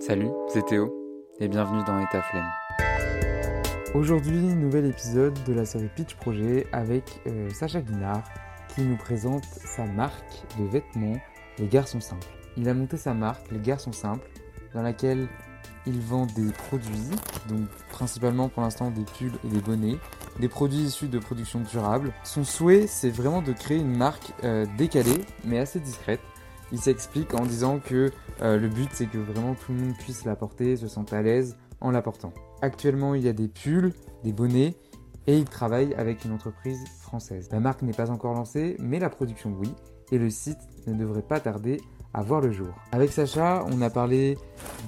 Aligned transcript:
Salut, 0.00 0.30
c'est 0.48 0.64
Théo 0.64 0.90
et 1.40 1.48
bienvenue 1.48 1.84
dans 1.84 2.00
État 2.00 2.22
Flemme. 2.22 2.48
Aujourd'hui, 3.94 4.38
nouvel 4.38 4.86
épisode 4.86 5.38
de 5.44 5.52
la 5.52 5.66
série 5.66 5.90
Pitch 5.94 6.14
Projet 6.14 6.66
avec 6.72 7.20
euh, 7.26 7.50
Sacha 7.50 7.82
Guinard 7.82 8.22
qui 8.74 8.80
nous 8.80 8.96
présente 8.96 9.44
sa 9.44 9.84
marque 9.84 10.42
de 10.58 10.64
vêtements 10.64 11.20
Les 11.58 11.66
Garçons 11.66 12.00
Simples. 12.00 12.26
Il 12.56 12.66
a 12.70 12.72
monté 12.72 12.96
sa 12.96 13.12
marque 13.12 13.50
Les 13.50 13.58
Garçons 13.58 13.92
Simples 13.92 14.26
dans 14.72 14.80
laquelle 14.80 15.28
il 15.84 16.00
vend 16.00 16.24
des 16.24 16.50
produits, 16.50 17.10
donc 17.50 17.68
principalement 17.90 18.48
pour 18.48 18.62
l'instant 18.62 18.90
des 18.90 19.04
pulls 19.04 19.38
et 19.44 19.48
des 19.48 19.60
bonnets, 19.60 19.98
des 20.38 20.48
produits 20.48 20.80
issus 20.80 21.08
de 21.08 21.18
production 21.18 21.60
durable. 21.60 22.14
Son 22.24 22.44
souhait, 22.44 22.86
c'est 22.86 23.10
vraiment 23.10 23.42
de 23.42 23.52
créer 23.52 23.78
une 23.78 23.96
marque 23.98 24.32
euh, 24.44 24.64
décalée 24.78 25.20
mais 25.44 25.58
assez 25.58 25.78
discrète 25.78 26.20
il 26.72 26.80
s'explique 26.80 27.34
en 27.34 27.44
disant 27.44 27.78
que 27.78 28.10
euh, 28.42 28.58
le 28.58 28.68
but 28.68 28.88
c'est 28.92 29.06
que 29.06 29.18
vraiment 29.18 29.54
tout 29.54 29.72
le 29.72 29.78
monde 29.78 29.96
puisse 29.98 30.24
la 30.24 30.36
porter, 30.36 30.76
se 30.76 30.88
sente 30.88 31.12
à 31.12 31.22
l'aise 31.22 31.56
en 31.80 31.90
la 31.90 32.02
portant. 32.02 32.32
Actuellement, 32.62 33.14
il 33.14 33.22
y 33.22 33.28
a 33.28 33.32
des 33.32 33.48
pulls, 33.48 33.92
des 34.22 34.32
bonnets 34.32 34.76
et 35.26 35.38
il 35.38 35.44
travaille 35.44 35.94
avec 35.94 36.24
une 36.24 36.32
entreprise 36.32 36.84
française. 37.00 37.48
La 37.52 37.60
marque 37.60 37.82
n'est 37.82 37.92
pas 37.92 38.10
encore 38.10 38.34
lancée, 38.34 38.76
mais 38.78 38.98
la 38.98 39.10
production 39.10 39.54
oui, 39.58 39.72
et 40.12 40.18
le 40.18 40.30
site 40.30 40.58
ne 40.86 40.94
devrait 40.94 41.22
pas 41.22 41.40
tarder 41.40 41.80
à 42.12 42.22
voir 42.22 42.40
le 42.40 42.50
jour. 42.50 42.74
Avec 42.92 43.12
Sacha, 43.12 43.64
on 43.70 43.80
a 43.82 43.90
parlé 43.90 44.36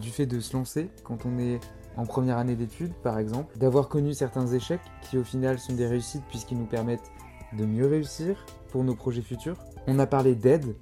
du 0.01 0.11
fait 0.11 0.27
de 0.27 0.41
se 0.41 0.57
lancer 0.57 0.91
quand 1.05 1.25
on 1.27 1.39
est 1.39 1.61
en 1.97 2.07
première 2.07 2.39
année 2.39 2.57
d'études, 2.57 2.95
par 3.03 3.19
exemple, 3.19 3.57
d'avoir 3.59 3.89
connu 3.89 4.15
certains 4.15 4.47
échecs 4.47 4.81
qui 5.03 5.19
au 5.19 5.25
final 5.25 5.59
sont 5.59 5.75
des 5.75 5.87
réussites 5.87 6.25
puisqu'ils 6.29 6.59
nous 6.59 6.67
permettent 6.67 7.11
de 7.57 7.65
mieux 7.65 7.87
réussir 7.87 8.45
pour 8.71 8.83
nos 8.83 8.95
projets 8.95 9.23
futurs. 9.23 9.59
On 9.87 9.99
a 9.99 10.07
parlé 10.07 10.35
d'aide 10.35 10.75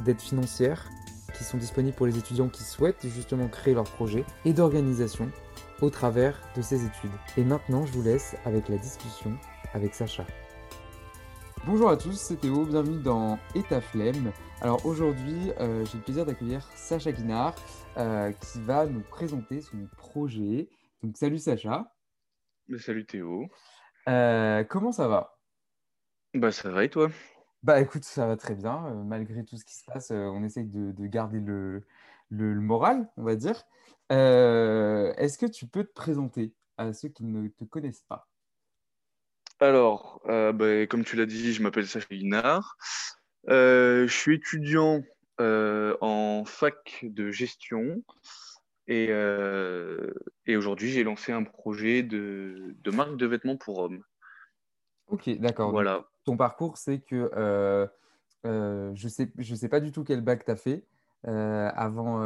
d'aide 0.00 0.20
financière 0.20 0.88
qui 1.36 1.44
sont 1.44 1.58
disponibles 1.58 1.96
pour 1.96 2.06
les 2.06 2.18
étudiants 2.18 2.48
qui 2.48 2.62
souhaitent 2.62 3.06
justement 3.08 3.48
créer 3.48 3.74
leur 3.74 3.84
projet 3.84 4.24
et 4.44 4.52
d'organisation 4.52 5.30
au 5.80 5.90
travers 5.90 6.40
de 6.56 6.62
ces 6.62 6.84
études. 6.84 7.10
Et 7.36 7.44
maintenant, 7.44 7.84
je 7.86 7.92
vous 7.92 8.02
laisse 8.02 8.36
avec 8.44 8.68
la 8.68 8.78
discussion 8.78 9.36
avec 9.72 9.94
Sacha. 9.94 10.24
Bonjour 11.66 11.88
à 11.88 11.96
tous, 11.96 12.12
c'est 12.12 12.36
Théo, 12.36 12.66
bienvenue 12.66 13.02
dans 13.02 13.38
État 13.54 13.80
Flemme. 13.80 14.32
Alors 14.60 14.84
aujourd'hui, 14.84 15.50
euh, 15.60 15.84
j'ai 15.86 15.96
le 15.96 16.04
plaisir 16.04 16.26
d'accueillir 16.26 16.62
Sacha 16.74 17.10
Guinard 17.10 17.54
euh, 17.96 18.32
qui 18.32 18.60
va 18.60 18.86
nous 18.86 19.00
présenter 19.00 19.62
son 19.62 19.88
projet. 19.96 20.68
Donc 21.02 21.16
salut 21.16 21.38
Sacha. 21.38 21.90
Salut 22.78 23.06
Théo. 23.06 23.48
Euh, 24.08 24.62
comment 24.64 24.92
ça 24.92 25.08
va? 25.08 25.38
Bah 26.34 26.52
ça 26.52 26.70
va 26.70 26.84
et 26.84 26.90
toi? 26.90 27.08
Bah 27.64 27.80
écoute, 27.80 28.04
ça 28.04 28.26
va 28.26 28.36
très 28.36 28.54
bien. 28.54 28.78
Malgré 29.06 29.42
tout 29.42 29.56
ce 29.56 29.64
qui 29.64 29.74
se 29.74 29.84
passe, 29.86 30.10
on 30.10 30.44
essaye 30.44 30.66
de, 30.66 31.06
garder 31.06 31.40
le, 31.40 31.82
moral, 32.30 33.08
on 33.16 33.24
va 33.24 33.36
dire. 33.36 33.64
Est-ce 34.10 35.38
que 35.38 35.46
tu 35.46 35.66
peux 35.66 35.82
te 35.82 35.92
présenter 35.92 36.52
à 36.76 36.92
ceux 36.92 37.08
qui 37.08 37.24
ne 37.24 37.48
te 37.48 37.64
connaissent 37.64 38.04
pas? 38.06 38.28
Alors, 39.60 40.20
bah, 40.26 40.86
comme 40.86 41.04
tu 41.04 41.16
l'as 41.16 41.24
dit, 41.24 41.54
je 41.54 41.62
m'appelle 41.62 41.86
Sacha 41.86 42.06
Guinard. 42.10 42.76
je 43.48 44.06
suis 44.08 44.36
étudiant 44.36 45.02
en 45.38 46.44
fac 46.44 47.00
de 47.02 47.30
gestion 47.30 48.04
et, 48.88 49.10
aujourd'hui 50.54 50.90
j'ai 50.90 51.02
lancé 51.02 51.32
un 51.32 51.44
projet 51.44 52.02
de, 52.02 52.76
de 52.78 52.90
marque 52.90 53.16
de 53.16 53.24
vêtements 53.24 53.56
pour 53.56 53.78
hommes. 53.78 54.04
Ok, 55.08 55.30
d'accord. 55.38 55.70
Voilà 55.70 56.04
ton 56.24 56.36
parcours, 56.36 56.76
c'est 56.76 56.98
que 57.00 57.30
euh, 57.36 57.86
euh, 58.46 58.90
je 58.94 59.04
ne 59.04 59.10
sais, 59.10 59.30
je 59.38 59.54
sais 59.54 59.68
pas 59.68 59.80
du 59.80 59.92
tout 59.92 60.04
quel 60.04 60.20
bac 60.20 60.44
tu 60.44 60.50
as 60.50 60.56
fait 60.56 60.84
euh, 61.26 61.70
avant, 61.74 62.20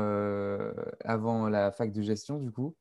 avant 1.04 1.48
la 1.48 1.70
fac 1.70 1.92
de 1.92 2.02
gestion, 2.02 2.38
du 2.38 2.50
coup. 2.50 2.74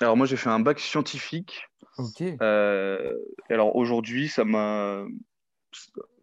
Alors 0.00 0.16
moi, 0.16 0.26
j'ai 0.26 0.36
fait 0.36 0.50
un 0.50 0.60
bac 0.60 0.80
scientifique. 0.80 1.68
Ok. 1.98 2.22
alors 2.40 3.76
aujourd'hui, 3.76 4.28
ça 4.28 4.44
m'a... 4.44 5.04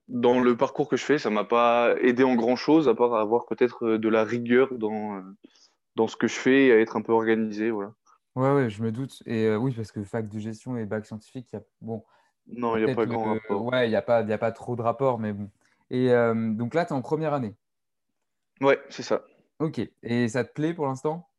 Dans 0.08 0.42
le 0.42 0.58
parcours 0.58 0.90
que 0.90 0.98
je 0.98 1.06
fais, 1.06 1.18
ça 1.18 1.30
m'a 1.30 1.46
pas 1.46 1.96
aidé 2.02 2.26
en 2.26 2.36
grand-chose, 2.36 2.90
à 2.90 2.96
part 2.96 3.16
avoir 3.16 3.46
peut-être 3.46 3.92
de 3.92 4.10
la 4.10 4.26
rigueur 4.26 4.74
dans, 4.74 5.24
dans 5.96 6.08
ce 6.08 6.18
que 6.18 6.28
je 6.28 6.34
fais 6.34 6.66
et 6.66 6.74
à 6.74 6.80
être 6.80 6.98
un 6.98 7.02
peu 7.02 7.14
organisé. 7.14 7.72
Voilà. 7.72 7.94
Ouais, 8.36 8.52
ouais, 8.52 8.70
je 8.70 8.84
me 8.84 8.92
doute. 8.92 9.24
Et 9.26 9.56
oui, 9.56 9.74
parce 9.74 9.94
que 9.94 10.04
fac 10.04 10.28
de 10.28 10.40
gestion 10.40 10.76
et 10.76 10.86
bac 10.86 11.06
scientifique, 11.06 11.48
il 11.54 11.56
y 11.56 11.60
a... 11.60 11.64
bon, 11.80 12.04
non, 12.48 12.76
il 12.78 12.86
n'y 12.86 12.92
a 12.92 12.96
pas 12.96 13.06
grand 13.06 13.34
rapport. 13.34 13.64
Ouais, 13.64 13.88
il 13.88 13.90
n'y 13.90 13.96
a, 13.96 14.02
pas, 14.02 14.18
a 14.18 14.38
pas 14.38 14.52
trop 14.52 14.76
de 14.76 14.82
rapport, 14.82 15.20
mais 15.20 15.34
bon. 15.34 15.50
Et 15.90 16.12
euh, 16.12 16.54
donc 16.54 16.74
là, 16.74 16.86
tu 16.86 16.94
es 16.94 16.96
en 16.96 17.02
première 17.02 17.34
année. 17.34 17.56
Ouais, 18.62 18.80
c'est 18.90 19.04
ça. 19.04 19.24
Ok. 19.60 19.82
Et 20.04 20.28
ça 20.30 20.44
te 20.44 20.54
plaît 20.54 20.74
pour 20.74 20.88
l'instant? 20.88 21.30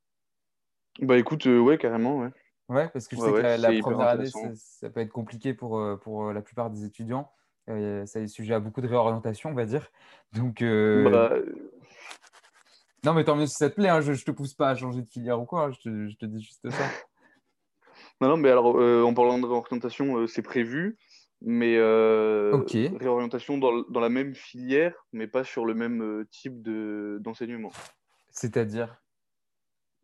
Bah 1.00 1.16
écoute, 1.16 1.46
euh, 1.46 1.58
ouais, 1.58 1.78
carrément, 1.78 2.18
ouais. 2.18 2.30
Ouais, 2.68 2.88
parce 2.88 3.08
que 3.08 3.16
je 3.16 3.20
sais 3.20 3.32
que 3.32 3.60
la, 3.60 3.80
première 3.80 4.08
année, 4.08 4.28
ça, 4.54 4.90
peut 4.90 5.00
être 5.00 5.12
compliqué 5.12 5.52
pour, 5.54 5.78
euh, 5.78 5.96
pour 5.96 6.32
la 6.32 6.40
plupart 6.40 6.70
des 6.70 6.84
étudiants. 6.84 7.30
ça 7.66 8.20
est 8.20 8.26
sujet 8.26 8.54
à 8.54 8.60
beaucoup 8.60 8.80
de 8.80 8.88
réorientation, 8.88 9.50
on 9.50 9.54
va 9.54 9.64
dire. 9.64 9.90
Donc. 10.32 10.62
Bah... 10.62 11.32
Non, 13.04 13.14
mais 13.14 13.24
tant 13.24 13.34
mieux 13.34 13.46
si 13.46 13.56
ça 13.56 13.68
te 13.68 13.74
plaît, 13.74 13.88
hein, 13.88 14.00
je 14.00 14.12
ne 14.12 14.16
te 14.16 14.30
pousse 14.30 14.54
pas 14.54 14.70
à 14.70 14.76
changer 14.76 15.02
de 15.02 15.08
filière 15.08 15.40
ou 15.40 15.44
quoi, 15.44 15.64
hein, 15.64 15.70
je, 15.72 15.80
te, 15.80 16.08
je 16.08 16.16
te 16.16 16.24
dis 16.24 16.40
juste 16.40 16.70
ça. 16.70 16.84
Non, 18.22 18.36
mais 18.36 18.50
alors, 18.50 18.80
euh, 18.80 19.02
en 19.02 19.14
parlant 19.14 19.36
de 19.40 19.46
réorientation, 19.46 20.16
euh, 20.18 20.26
c'est 20.28 20.42
prévu, 20.42 20.96
mais 21.40 21.76
euh, 21.76 22.56
réorientation 23.00 23.58
dans, 23.58 23.82
dans, 23.88 23.98
la 23.98 24.08
même 24.08 24.36
filière, 24.36 24.94
mais 25.12 25.26
pas 25.26 25.42
sur 25.42 25.66
le 25.66 25.74
même 25.74 26.24
type 26.30 26.62
d'enseignement. 26.62 27.72
C'est-à-dire? 28.30 28.96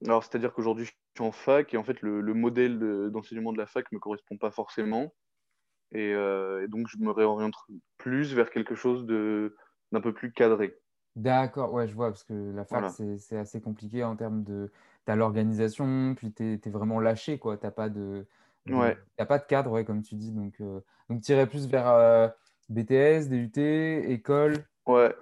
Alors, 0.05 0.25
c'est-à-dire 0.25 0.53
qu'aujourd'hui, 0.53 0.87
je 0.87 0.91
suis 0.91 1.25
en 1.25 1.31
fac 1.31 1.73
et 1.75 1.77
en 1.77 1.85
fait, 1.85 2.03
le, 2.03 2.21
le 2.21 2.35
modèle 2.35 2.81
d'enseignement 3.13 3.53
de, 3.53 3.59
la 3.59 3.67
fac 3.67 3.91
ne 3.93 3.97
me 3.97 4.01
correspond 4.01 4.37
pas 4.37 4.51
forcément. 4.51 5.15
Et, 5.93 6.13
donc, 6.69 6.89
je 6.89 6.99
me 6.99 7.13
réoriente 7.13 7.55
plus 7.99 8.35
vers 8.35 8.51
quelque 8.51 8.75
chose 8.75 9.07
d'un 9.07 10.01
peu 10.01 10.13
plus 10.13 10.33
cadré. 10.33 10.77
D'accord, 11.17 11.73
ouais, 11.73 11.89
je 11.89 11.95
vois, 11.95 12.11
parce 12.11 12.23
que 12.23 12.53
la 12.55 12.65
fac, 12.65 12.85
c'est 13.19 13.37
assez 13.37 13.61
compliqué 13.61 14.05
en 14.05 14.15
termes 14.15 14.45
de 14.45 14.71
tu 15.07 15.17
l'organisation, 15.17 16.15
puis 16.15 16.33
tu 16.33 16.61
es, 16.65 16.71
vraiment 16.71 17.01
lâché, 17.01 17.39
quoi. 17.39 17.57
Tu 17.57 17.65
n'as 17.65 17.73
pas 17.73 17.89
de, 17.89 18.27
pas 18.67 19.39
de 19.39 19.47
cadre, 19.47 19.71
ouais, 19.73 19.85
comme 19.85 20.03
tu 20.03 20.15
dis. 20.15 20.33
Donc, 20.33 20.55
euh, 20.61 20.81
donc 21.09 21.23
tu 21.23 21.33
irais 21.33 21.47
plus 21.47 21.67
vers 21.67 21.89
euh, 21.89 22.29
BTS, 22.69 23.29
DUT, 23.29 23.59
école. 24.11 24.65
Ouais, 24.87 25.15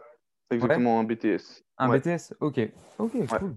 exactement, 0.50 1.00
un 1.00 1.04
BTS. 1.04 1.64
Un 1.78 1.88
BTS, 1.88 2.34
ok. 2.40 2.60
Ok, 2.98 3.12
cool. 3.38 3.56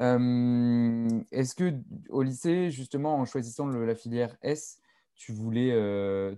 Euh, 0.00 1.20
est-ce 1.30 1.54
que 1.54 1.72
au 2.08 2.22
lycée, 2.22 2.70
justement, 2.70 3.16
en 3.16 3.24
choisissant 3.24 3.68
la 3.68 3.94
filière 3.94 4.36
S, 4.42 4.80
tu 5.14 5.32
voulais, 5.32 5.70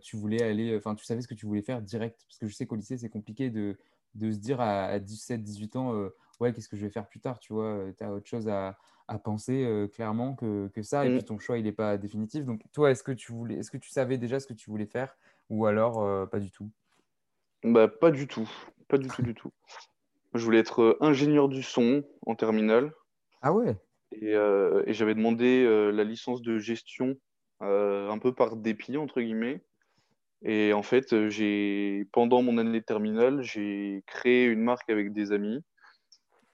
tu 0.02 0.16
voulais 0.16 0.42
aller, 0.42 0.76
enfin, 0.76 0.94
tu 0.94 1.04
savais 1.04 1.22
ce 1.22 1.28
que 1.28 1.34
tu 1.34 1.46
voulais 1.46 1.62
faire 1.62 1.80
direct? 1.80 2.22
Parce 2.28 2.38
que 2.38 2.46
je 2.46 2.54
sais 2.54 2.66
qu'au 2.66 2.76
lycée, 2.76 2.98
c'est 2.98 3.08
compliqué 3.08 3.48
de, 3.48 3.78
de, 4.16 4.32
se 4.32 4.38
dire 4.38 4.60
à, 4.60 4.84
à 4.84 4.98
17, 4.98 5.42
18 5.42 5.76
ans, 5.76 5.92
ouais, 6.40 6.52
qu'est-ce 6.52 6.68
que 6.68 6.76
je 6.76 6.86
vais 6.86 6.92
faire 6.92 7.08
plus 7.08 7.20
tard 7.20 7.38
Tu 7.38 7.52
vois, 7.52 7.80
tu 7.96 8.04
as 8.04 8.12
autre 8.12 8.26
chose 8.26 8.48
à, 8.48 8.76
à 9.08 9.18
penser 9.18 9.64
euh, 9.64 9.86
clairement 9.86 10.34
que, 10.34 10.68
que 10.68 10.82
ça, 10.82 11.06
et 11.06 11.10
puis 11.10 11.18
mm. 11.18 11.24
ton 11.24 11.38
choix, 11.38 11.58
il 11.58 11.64
n'est 11.64 11.72
pas 11.72 11.96
définitif. 11.96 12.44
Donc, 12.44 12.62
toi, 12.72 12.90
est-ce 12.90 13.02
que, 13.02 13.12
tu 13.12 13.32
voulais, 13.32 13.56
est-ce 13.56 13.70
que 13.70 13.76
tu 13.76 13.90
savais 13.90 14.18
déjà 14.18 14.40
ce 14.40 14.46
que 14.46 14.54
tu 14.54 14.70
voulais 14.70 14.86
faire, 14.86 15.16
ou 15.48 15.66
alors 15.66 16.02
euh, 16.02 16.26
pas 16.26 16.40
du 16.40 16.50
tout? 16.50 16.70
Bah, 17.62 17.88
Pas 17.88 18.10
du 18.10 18.26
tout, 18.26 18.48
pas 18.88 18.98
du 18.98 19.08
tout, 19.08 19.22
du 19.22 19.34
tout. 19.34 19.52
Je 20.34 20.44
voulais 20.44 20.58
être 20.58 20.82
euh, 20.82 20.96
ingénieur 21.00 21.48
du 21.48 21.62
son 21.62 22.04
en 22.26 22.34
terminale. 22.34 22.92
Ah 23.42 23.52
ouais? 23.52 23.76
Et, 24.12 24.32
et 24.32 24.92
j'avais 24.92 25.14
demandé 25.14 25.64
la 25.92 26.04
licence 26.04 26.40
de 26.40 26.58
gestion 26.58 27.16
un 27.60 28.18
peu 28.18 28.32
par 28.32 28.56
dépit, 28.56 28.96
entre 28.96 29.20
guillemets. 29.20 29.62
Et 30.42 30.72
en 30.72 30.82
fait, 30.82 31.28
j'ai 31.28 32.06
pendant 32.12 32.42
mon 32.42 32.58
année 32.58 32.80
de 32.80 32.84
terminale, 32.84 33.42
j'ai 33.42 34.04
créé 34.06 34.44
une 34.46 34.62
marque 34.62 34.90
avec 34.90 35.12
des 35.12 35.32
amis 35.32 35.64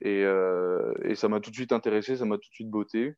euh, 0.05 0.93
et, 1.03 1.15
ça 1.15 1.29
m'a 1.29 1.39
tout 1.39 1.49
de 1.49 1.55
suite 1.55 1.71
intéressé, 1.71 2.17
ça 2.17 2.25
m'a 2.25 2.35
tout 2.35 2.49
de 2.49 2.53
suite 2.53 2.69
botté. 2.69 3.15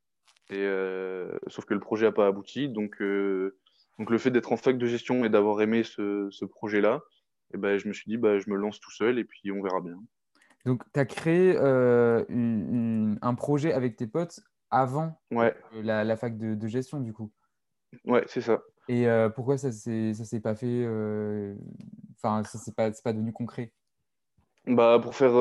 Et, 0.49 0.57
euh, 0.57 1.37
sauf 1.47 1.65
que 1.65 1.73
le 1.73 1.79
projet 1.79 2.05
n'a 2.05 2.11
pas 2.11 2.27
abouti. 2.27 2.69
Donc, 2.69 3.01
euh, 3.01 3.57
donc 3.97 4.09
le 4.09 4.17
fait 4.17 4.31
d'être 4.31 4.51
en 4.51 4.57
fac 4.57 4.77
de 4.77 4.85
gestion 4.85 5.25
et 5.25 5.29
d'avoir 5.29 5.61
aimé 5.61 5.83
ce, 5.83 6.27
ce 6.29 6.45
projet-là, 6.45 7.01
et 7.53 7.55
eh 7.55 7.57
ben, 7.57 7.77
je 7.77 7.87
me 7.87 7.93
suis 7.93 8.09
dit, 8.09 8.17
bah, 8.17 8.39
je 8.39 8.49
me 8.49 8.55
lance 8.55 8.79
tout 8.79 8.91
seul 8.91 9.19
et 9.19 9.23
puis 9.23 9.51
on 9.51 9.61
verra 9.61 9.79
bien. 9.81 9.97
Donc, 10.65 10.83
tu 10.93 10.99
as 10.99 11.05
créé 11.05 11.57
un 11.57 13.35
projet 13.35 13.71
avec 13.71 13.95
tes 13.95 14.07
potes 14.07 14.39
avant 14.71 15.21
ouais. 15.31 15.55
la, 15.73 16.03
la, 16.03 16.17
fac 16.17 16.37
de, 16.37 16.55
de, 16.55 16.67
gestion, 16.67 16.99
du 16.99 17.13
coup? 17.13 17.31
Ouais, 18.03 18.23
c'est 18.27 18.41
ça. 18.41 18.61
Et 18.87 19.07
pourquoi 19.35 19.57
ça 19.57 19.69
ne 19.69 20.13
s'est 20.13 20.39
pas 20.39 20.55
fait 20.55 20.85
Enfin, 22.17 22.43
ça 22.43 22.59
ne 22.67 22.73
pas, 22.73 22.91
pas 23.03 23.13
devenu 23.13 23.33
concret? 23.33 23.71
Bah, 24.67 24.99
Pour 25.01 25.15
faire 25.15 25.33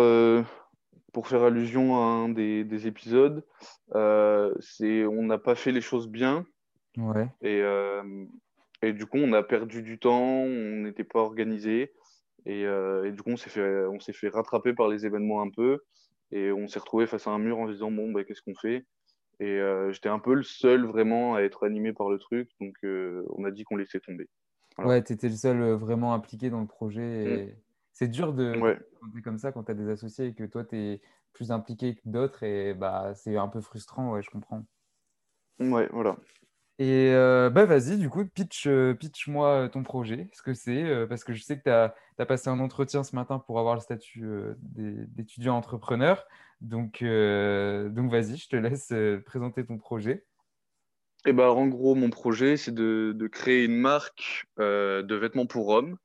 pour 1.14 1.29
faire 1.29 1.44
allusion 1.44 1.94
à 1.94 2.05
un 2.06 2.29
des, 2.29 2.87
épisodes, 2.87 3.46
euh, 3.94 4.52
c'est 4.61 5.06
on 5.06 5.23
n'a 5.23 5.38
pas 5.38 5.55
fait 5.55 5.70
les 5.70 5.81
choses 5.81 6.08
bien. 6.08 6.44
Ouais. 6.99 7.29
Et, 7.41 7.61
euh, 7.62 8.26
et, 8.82 8.93
du 8.93 9.06
coup, 9.06 9.19
on 9.19 9.32
a 9.32 9.43
perdu 9.43 9.82
du 9.82 9.99
temps, 9.99 10.20
on 10.20 10.82
n'était 10.82 11.05
pas 11.05 11.20
organisé. 11.20 11.93
Et, 12.47 12.67
euh, 12.67 13.05
et, 13.05 13.12
du 13.12 13.23
coup, 13.23 13.31
on 13.31 13.37
s'est 13.37 13.49
fait, 13.49 13.87
on 13.87 14.00
s'est 14.00 14.12
fait 14.12 14.29
rattraper 14.29 14.75
par 14.75 14.88
les 14.88 15.06
événements 15.06 15.40
un 15.40 15.50
peu. 15.50 15.79
Et 16.32 16.50
on 16.50 16.67
s'est 16.67 16.81
retrouvé 16.81 17.06
face 17.06 17.29
à 17.29 17.31
un 17.31 17.38
mur 17.38 17.58
en 17.58 17.69
se 17.69 17.73
disant 17.73 17.93
bon, 17.93 18.11
bah, 18.11 18.25
qu'est-ce 18.25 18.43
qu'on 18.43 18.56
fait? 18.56 18.85
Et 19.40 19.60
j'étais 19.90 20.08
un 20.08 20.19
peu 20.19 20.34
le 20.34 20.42
seul 20.42 20.86
vraiment 20.86 21.34
à 21.34 21.42
être 21.42 21.66
animé 21.66 21.92
par 21.92 22.08
le 22.08 22.19
truc, 22.19 22.50
donc 22.60 22.76
on 22.82 23.44
a 23.44 23.50
dit 23.50 23.64
qu'on 23.64 23.76
laissait 23.76 24.00
tomber. 24.00 24.28
Ouais, 24.78 25.02
tu 25.02 25.12
étais 25.12 25.28
le 25.28 25.34
seul 25.34 25.60
vraiment 25.72 26.14
impliqué 26.14 26.50
dans 26.50 26.60
le 26.60 26.66
projet. 26.66 27.52
Mm. 27.52 27.58
C'est 27.92 28.08
dur 28.08 28.32
de 28.32 28.58
ouais. 28.58 28.78
comme 29.22 29.38
ça 29.38 29.52
quand 29.52 29.64
tu 29.64 29.70
as 29.70 29.75
des 29.75 29.88
associés 29.88 30.26
et 30.26 30.34
que 30.34 30.44
toi, 30.44 30.64
tu 30.64 30.76
es 30.76 31.00
plus 31.32 31.52
impliqué 31.52 31.94
que 31.94 32.00
d'autres 32.04 32.42
et 32.42 32.75
bah, 32.75 33.12
c'est 33.14 33.36
un 33.36 33.48
peu 33.48 33.60
frustrant, 33.60 34.12
ouais, 34.12 34.22
je 34.22 34.31
comprends. 34.31 34.64
Ouais, 35.60 35.88
voilà. 35.92 36.16
Et 36.80 37.10
euh, 37.12 37.50
bah 37.50 37.66
vas-y, 37.66 37.98
du 37.98 38.10
coup, 38.10 38.25
pitch, 38.25 38.66
euh, 38.66 38.94
pitch-moi 38.94 39.69
ton 39.69 39.84
projet, 39.84 40.28
ce 40.32 40.42
que 40.42 40.54
c'est, 40.54 40.82
euh, 40.82 41.06
parce 41.06 41.22
que 41.22 41.32
je 41.32 41.42
sais 41.42 41.56
que 41.56 41.62
tu 41.62 41.70
as, 41.70 41.94
passé 42.26 42.48
un 42.48 42.58
entretien 42.58 43.04
ce 43.04 43.14
matin 43.14 43.38
pour 43.38 43.60
avoir 43.60 43.75
le 43.75 43.80
statut 43.80 44.25
d'étudiant 44.64 45.56
entrepreneur. 45.56 46.26
Donc, 46.64 47.02
donc 47.02 48.11
vas-y, 48.11 48.37
je 48.37 48.49
te 48.49 48.56
laisse 48.56 48.93
présenter 49.25 49.64
ton 49.64 49.78
projet. 49.78 50.25
Et 51.26 51.31
eh 51.31 51.32
bah, 51.32 51.52
en 51.52 51.69
gros, 51.69 51.94
mon 51.94 52.11
projet, 52.11 52.58
c'est 52.58 52.75
de, 52.75 53.28
créer 53.31 53.64
une 53.64 53.78
marque 53.78 54.46
de 54.58 55.14
vêtements 55.14 55.46
pour 55.46 55.69
hommes 55.69 55.96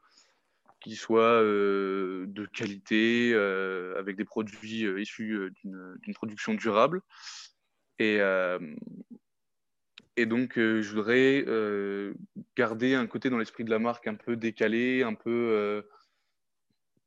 qui 0.79 0.95
soit 0.95 1.41
de 1.41 2.49
qualité, 2.53 3.33
avec 3.97 4.15
des 4.15 4.25
produits 4.25 4.83
issus 5.01 5.51
d'une 5.63 6.13
production 6.13 6.53
durable. 6.53 7.01
Et, 7.99 8.21
et 10.19 10.25
donc, 10.25 10.57
euh, 10.57 10.81
je 10.81 10.89
voudrais 10.89 11.45
euh, 11.47 12.13
garder 12.57 12.93
un 12.93 13.07
côté 13.07 13.29
dans 13.29 13.37
l'esprit 13.37 13.63
de 13.63 13.69
la 13.69 13.79
marque 13.79 14.05
un 14.05 14.15
peu 14.15 14.35
décalé, 14.35 15.01
un 15.01 15.13
peu, 15.13 15.29
euh, 15.29 15.81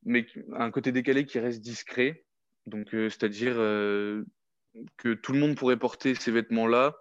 mais 0.02 0.26
un 0.54 0.70
côté 0.70 0.92
décalé 0.92 1.26
qui 1.26 1.38
reste 1.38 1.60
discret. 1.60 2.24
Donc, 2.66 2.88
c'est-à-dire 2.90 3.54
que 3.54 5.14
tout 5.14 5.32
le 5.32 5.38
monde 5.38 5.56
pourrait 5.56 5.78
porter 5.78 6.14
ces 6.14 6.30
vêtements-là 6.30 6.96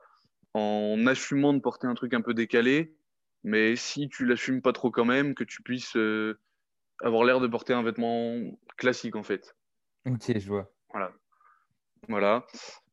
en 0.53 1.05
assumant 1.07 1.53
de 1.53 1.59
porter 1.59 1.87
un 1.87 1.93
truc 1.93 2.13
un 2.13 2.21
peu 2.21 2.33
décalé, 2.33 2.95
mais 3.43 3.75
si 3.75 4.09
tu 4.09 4.25
l'assumes 4.25 4.61
pas 4.61 4.73
trop 4.73 4.91
quand 4.91 5.05
même, 5.05 5.35
que 5.35 5.43
tu 5.43 5.61
puisses 5.61 5.95
avoir 7.03 7.23
l'air 7.23 7.39
de 7.39 7.47
porter 7.47 7.73
un 7.73 7.83
vêtement 7.83 8.35
classique 8.77 9.15
en 9.15 9.23
fait. 9.23 9.55
Ok, 10.05 10.37
je 10.37 10.47
vois. 10.47 10.71
Voilà. 10.91 11.13
Voilà. 12.07 12.45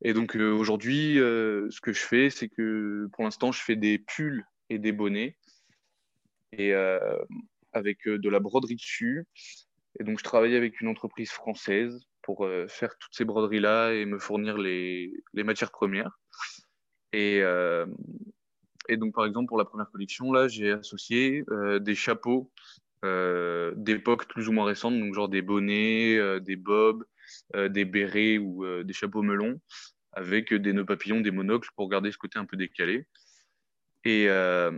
Et 0.03 0.13
donc 0.13 0.37
euh, 0.37 0.53
aujourd'hui, 0.53 1.19
euh, 1.19 1.69
ce 1.71 1.81
que 1.81 1.93
je 1.93 2.01
fais, 2.01 2.31
c'est 2.31 2.49
que 2.49 3.09
pour 3.13 3.25
l'instant, 3.25 3.53
je 3.53 3.63
fais 3.63 3.77
des 3.77 3.99
pulls 3.99 4.45
et 4.69 4.79
des 4.79 4.93
bonnets 4.93 5.37
et 6.53 6.75
euh, 6.75 7.19
avec 7.73 8.07
de 8.07 8.29
la 8.29 8.41
broderie 8.41 8.77
dessus. 8.77 9.27
Et 9.99 10.05
donc 10.05 10.19
je 10.19 10.25
travaille 10.25 10.57
avec 10.57 10.81
une 10.81 10.89
entreprise 10.89 11.31
française 11.31 12.01
pour 12.29 12.47
faire 12.69 12.91
toutes 12.99 13.15
ces 13.15 13.25
broderies-là 13.25 13.95
et 13.95 14.05
me 14.05 14.19
fournir 14.19 14.59
les, 14.59 15.11
matières 15.33 15.71
premières. 15.71 16.19
Et, 17.15 17.39
et, 18.89 18.97
donc 18.99 19.15
par 19.15 19.25
exemple 19.25 19.49
pour 19.49 19.57
la 19.57 19.65
première 19.65 19.91
collection, 19.91 20.31
là, 20.31 20.47
j'ai 20.47 20.73
associé 20.73 21.43
des 21.81 21.95
chapeaux 21.95 22.51
d'époque 23.03 24.29
plus 24.29 24.47
ou 24.49 24.53
moins 24.53 24.67
récente, 24.67 25.01
donc 25.01 25.15
genre 25.15 25.31
des 25.31 25.41
bonnets, 25.41 26.41
des 26.41 26.57
bobs, 26.57 27.03
euh, 27.55 27.69
des 27.69 27.85
bérets 27.85 28.39
ou 28.39 28.65
euh, 28.65 28.85
des 28.85 28.93
chapeaux 28.93 29.23
melons 29.23 29.61
avec 30.13 30.53
des 30.53 30.73
nœuds 30.73 30.85
papillons, 30.85 31.21
des 31.21 31.31
monocles 31.31 31.69
pour 31.77 31.89
garder 31.89 32.11
ce 32.13 32.19
côté 32.19 32.39
un 32.39 32.45
peu 32.45 32.57
décalé. 32.57 33.07
Et, 34.05 34.27
euh, 34.29 34.73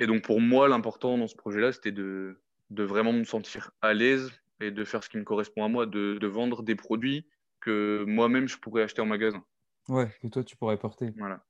donc 0.00 0.22
pour 0.22 0.40
moi, 0.40 0.68
l'important 0.68 1.16
dans 1.16 1.28
ce 1.28 1.36
projet-là, 1.36 1.72
c'était 1.72 1.92
de, 1.92 2.36
vraiment 2.70 3.12
me 3.12 3.24
sentir 3.24 3.70
à 3.80 3.94
l'aise 3.94 4.30
et 4.60 4.70
de 4.70 4.84
faire 4.84 5.02
ce 5.02 5.08
qui 5.08 5.18
me 5.18 5.24
correspond 5.24 5.64
à 5.64 5.68
moi, 5.68 5.86
de, 5.86 6.18
de 6.18 6.26
vendre 6.26 6.62
des 6.62 6.76
produits 6.76 7.26
que 7.60 8.04
moi-même 8.06 8.48
je 8.48 8.58
pourrais 8.58 8.82
acheter 8.82 9.00
en 9.02 9.06
magasin. 9.06 9.44
Ouais, 9.88 10.10
que 10.22 10.28
toi 10.28 10.44
tu 10.44 10.56
pourrais 10.56 10.78
porter. 10.78 11.12
Voilà. 11.16 11.44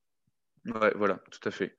Ouais, 0.65 0.93
voilà, 0.95 1.21
tout 1.31 1.47
à 1.47 1.51
fait. 1.51 1.77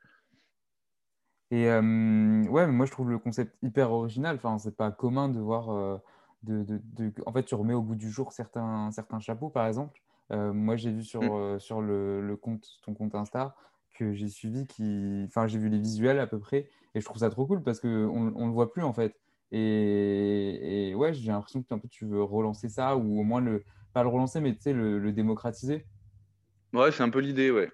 Et 1.50 1.67
ouais, 1.69 2.67
moi 2.67 2.87
je 2.87 2.90
trouve 2.90 3.11
le 3.11 3.19
concept 3.19 3.56
hyper 3.62 3.93
original. 3.93 4.37
Enfin, 4.37 4.58
c'est 4.58 4.76
pas 4.76 4.90
commun 4.90 5.28
de 5.28 5.40
voir 5.40 6.00
de, 6.46 7.12
en 7.26 7.32
fait, 7.32 7.44
tu 7.44 7.55
remets 7.55 7.75
au 7.75 7.82
goût 7.82 7.94
du 7.94 8.11
jour 8.11 8.32
certains, 8.32 8.90
certains 8.90 9.20
chapeaux, 9.20 9.50
par 9.50 9.67
exemple. 9.67 10.00
Euh, 10.32 10.52
moi, 10.52 10.76
j'ai 10.76 10.90
vu 10.90 11.02
sur, 11.02 11.22
mm. 11.22 11.31
euh, 11.31 11.58
sur 11.58 11.81
le, 11.81 12.37
compte, 12.40 12.67
ton 12.82 12.94
compte 12.94 13.14
Insta 13.14 13.55
que 13.94 14.12
j'ai 14.12 14.29
suivi, 14.29 14.67
qui... 14.67 15.25
enfin, 15.26 15.46
j'ai 15.46 15.58
vu 15.58 15.69
les 15.69 15.79
visuels 15.79 16.19
à 16.19 16.26
peu 16.26 16.38
près, 16.38 16.69
et 16.94 17.00
je 17.00 17.05
trouve 17.05 17.19
ça 17.19 17.31
trop 17.31 17.46
cool 17.46 17.62
parce 17.62 17.81
qu'on 17.81 17.88
ne 17.88 18.46
le 18.46 18.52
voit 18.52 18.70
plus 18.70 18.82
en 18.82 18.93
fait. 18.93 19.19
Et, 19.52 20.93
ouais, 20.96 21.14
j'ai 21.14 21.31
l'impression 21.31 21.62
que 21.62 21.72
un 21.72 21.78
peu, 21.78 21.88
tu 21.88 22.04
veux 22.04 22.22
relancer 22.22 22.69
ça, 22.69 22.96
ou 22.96 23.20
au 23.20 23.22
moins 23.22 23.40
le, 23.40 23.64
pas 23.93 24.02
le 24.02 24.08
relancer, 24.08 24.40
mais 24.40 24.56
le, 24.66 24.98
le 24.98 25.12
démocratiser. 25.12 25.87
Ouais, 26.72 26.93
c'est 26.93 27.02
un 27.02 27.10
peu 27.10 27.20
l'idée, 27.20 27.50
ouais. 27.50 27.70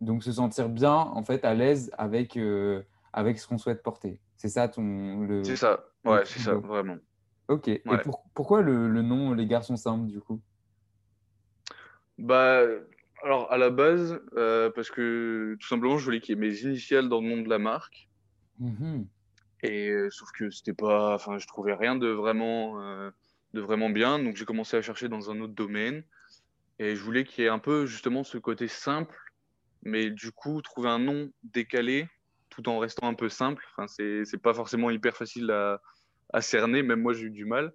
Donc 0.00 0.22
se 0.22 0.32
sentir 0.32 0.68
bien, 0.68 0.94
en 0.94 1.22
fait, 1.24 1.44
à 1.44 1.54
l'aise 1.54 1.90
avec, 1.98 2.36
euh, 2.36 2.82
avec 3.12 3.38
ce 3.38 3.46
qu'on 3.46 3.58
souhaite 3.58 3.82
porter. 3.82 4.20
C'est 4.36 4.48
ça 4.48 4.68
ton. 4.68 5.20
Le... 5.20 5.44
C'est 5.44 5.56
ça, 5.56 5.84
ouais, 6.04 6.22
c'est 6.24 6.38
ça, 6.38 6.54
vraiment. 6.54 6.96
Ok. 7.48 7.68
Et 7.68 7.82
pourquoi 8.34 8.62
le, 8.62 9.02
nom 9.02 9.34
Les 9.34 9.46
garçons 9.46 9.76
simples, 9.76 10.06
du 10.06 10.20
coup? 10.20 10.40
Bah, 12.16 12.62
alors 13.22 13.50
à 13.52 13.58
la 13.58 13.70
base, 13.70 14.20
euh, 14.36 14.70
parce 14.70 14.90
que 14.90 15.56
tout 15.60 15.66
simplement, 15.66 15.98
je 15.98 16.04
voulais 16.04 16.20
qu'il 16.20 16.36
y 16.36 16.38
ait 16.38 16.40
mes 16.40 16.60
initiales 16.62 17.08
dans 17.08 17.20
le 17.20 17.28
nom 17.28 17.42
de 17.42 17.48
la 17.48 17.58
marque. 17.58 18.08
Mmh 18.58 19.02
Et 19.62 19.88
euh, 19.88 20.08
sauf 20.10 20.30
que 20.32 20.50
c'était 20.50 20.72
pas, 20.72 21.14
enfin, 21.14 21.38
je 21.38 21.46
trouvais 21.46 21.74
rien 21.74 21.96
de 21.96 22.08
vraiment, 22.08 22.80
euh, 22.82 23.10
de 23.54 23.60
vraiment 23.60 23.90
bien. 23.90 24.18
Donc 24.18 24.36
j'ai 24.36 24.44
commencé 24.44 24.76
à 24.76 24.82
chercher 24.82 25.08
dans 25.08 25.30
un 25.30 25.40
autre 25.40 25.54
domaine. 25.54 26.02
Et 26.78 26.96
je 26.96 27.02
voulais 27.02 27.24
qu'il 27.24 27.44
y 27.44 27.46
ait 27.46 27.50
un 27.50 27.58
peu 27.58 27.84
justement 27.84 28.24
ce 28.24 28.38
côté 28.38 28.66
simple, 28.66 29.14
mais 29.82 30.10
du 30.10 30.32
coup 30.32 30.62
trouver 30.62 30.88
un 30.88 30.98
nom 30.98 31.30
décalé 31.42 32.08
tout 32.48 32.68
en 32.70 32.78
restant 32.78 33.06
un 33.08 33.14
peu 33.14 33.28
simple. 33.28 33.64
Enfin, 33.76 33.86
c'est 33.86 34.42
pas 34.42 34.54
forcément 34.54 34.90
hyper 34.90 35.16
facile 35.16 35.50
à 35.50 35.80
à 36.32 36.40
cerner. 36.40 36.82
Même 36.82 37.00
moi, 37.00 37.12
j'ai 37.12 37.24
eu 37.24 37.30
du 37.30 37.44
mal. 37.44 37.72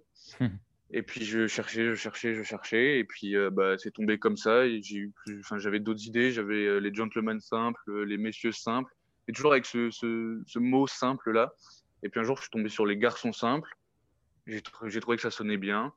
et 0.90 1.02
puis, 1.02 1.24
je 1.24 1.46
cherchais, 1.46 1.84
je 1.84 1.94
cherchais, 1.94 2.34
je 2.34 2.42
cherchais. 2.42 2.98
Et 2.98 3.04
puis, 3.04 3.36
euh, 3.36 3.50
bah, 3.50 3.76
c'est 3.78 3.92
tombé 3.92 4.18
comme 4.18 4.36
ça. 4.36 4.66
Et 4.66 4.82
j'ai 4.82 4.96
eu 4.96 5.12
enfin, 5.40 5.58
j'avais 5.58 5.80
d'autres 5.80 6.04
idées. 6.06 6.30
J'avais 6.32 6.80
les 6.80 6.94
gentlemen 6.94 7.40
simples, 7.40 8.04
les 8.04 8.16
messieurs 8.16 8.52
simples. 8.52 8.92
Et 9.28 9.32
toujours 9.32 9.52
avec 9.52 9.66
ce, 9.66 9.90
ce, 9.90 10.58
mot 10.58 10.86
simple-là. 10.86 11.52
Et 12.02 12.08
puis, 12.08 12.20
un 12.20 12.22
jour, 12.22 12.36
je 12.36 12.42
suis 12.42 12.50
tombé 12.50 12.68
sur 12.68 12.86
les 12.86 12.96
garçons 12.96 13.32
simples. 13.32 13.76
J'ai 14.46 14.62
trouvé 14.62 15.16
que 15.16 15.22
ça 15.22 15.30
sonnait 15.30 15.56
bien. 15.56 15.92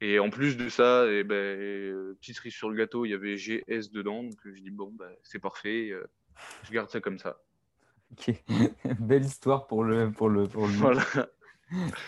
Et 0.00 0.20
en 0.20 0.30
plus 0.30 0.56
de 0.56 0.68
ça, 0.68 1.06
et 1.08 1.18
eh 1.20 1.24
ben, 1.24 2.14
petite 2.20 2.36
cerise 2.36 2.54
sur 2.54 2.70
le 2.70 2.76
gâteau, 2.76 3.04
il 3.04 3.10
y 3.10 3.14
avait 3.14 3.36
GS 3.36 3.90
dedans. 3.90 4.22
Donc, 4.22 4.38
je 4.44 4.60
dis, 4.62 4.70
bon, 4.70 4.92
bah, 4.96 5.10
c'est 5.24 5.40
parfait. 5.40 5.92
je 6.62 6.72
garde 6.72 6.88
ça 6.88 7.00
comme 7.00 7.18
ça. 7.18 7.40
Ok, 8.12 8.34
belle 9.00 9.24
histoire 9.24 9.66
pour 9.66 9.84
le, 9.84 10.10
pour 10.10 10.28
le, 10.28 10.46
pour 10.46 10.66
le 10.66 10.72
Voilà. 10.74 11.02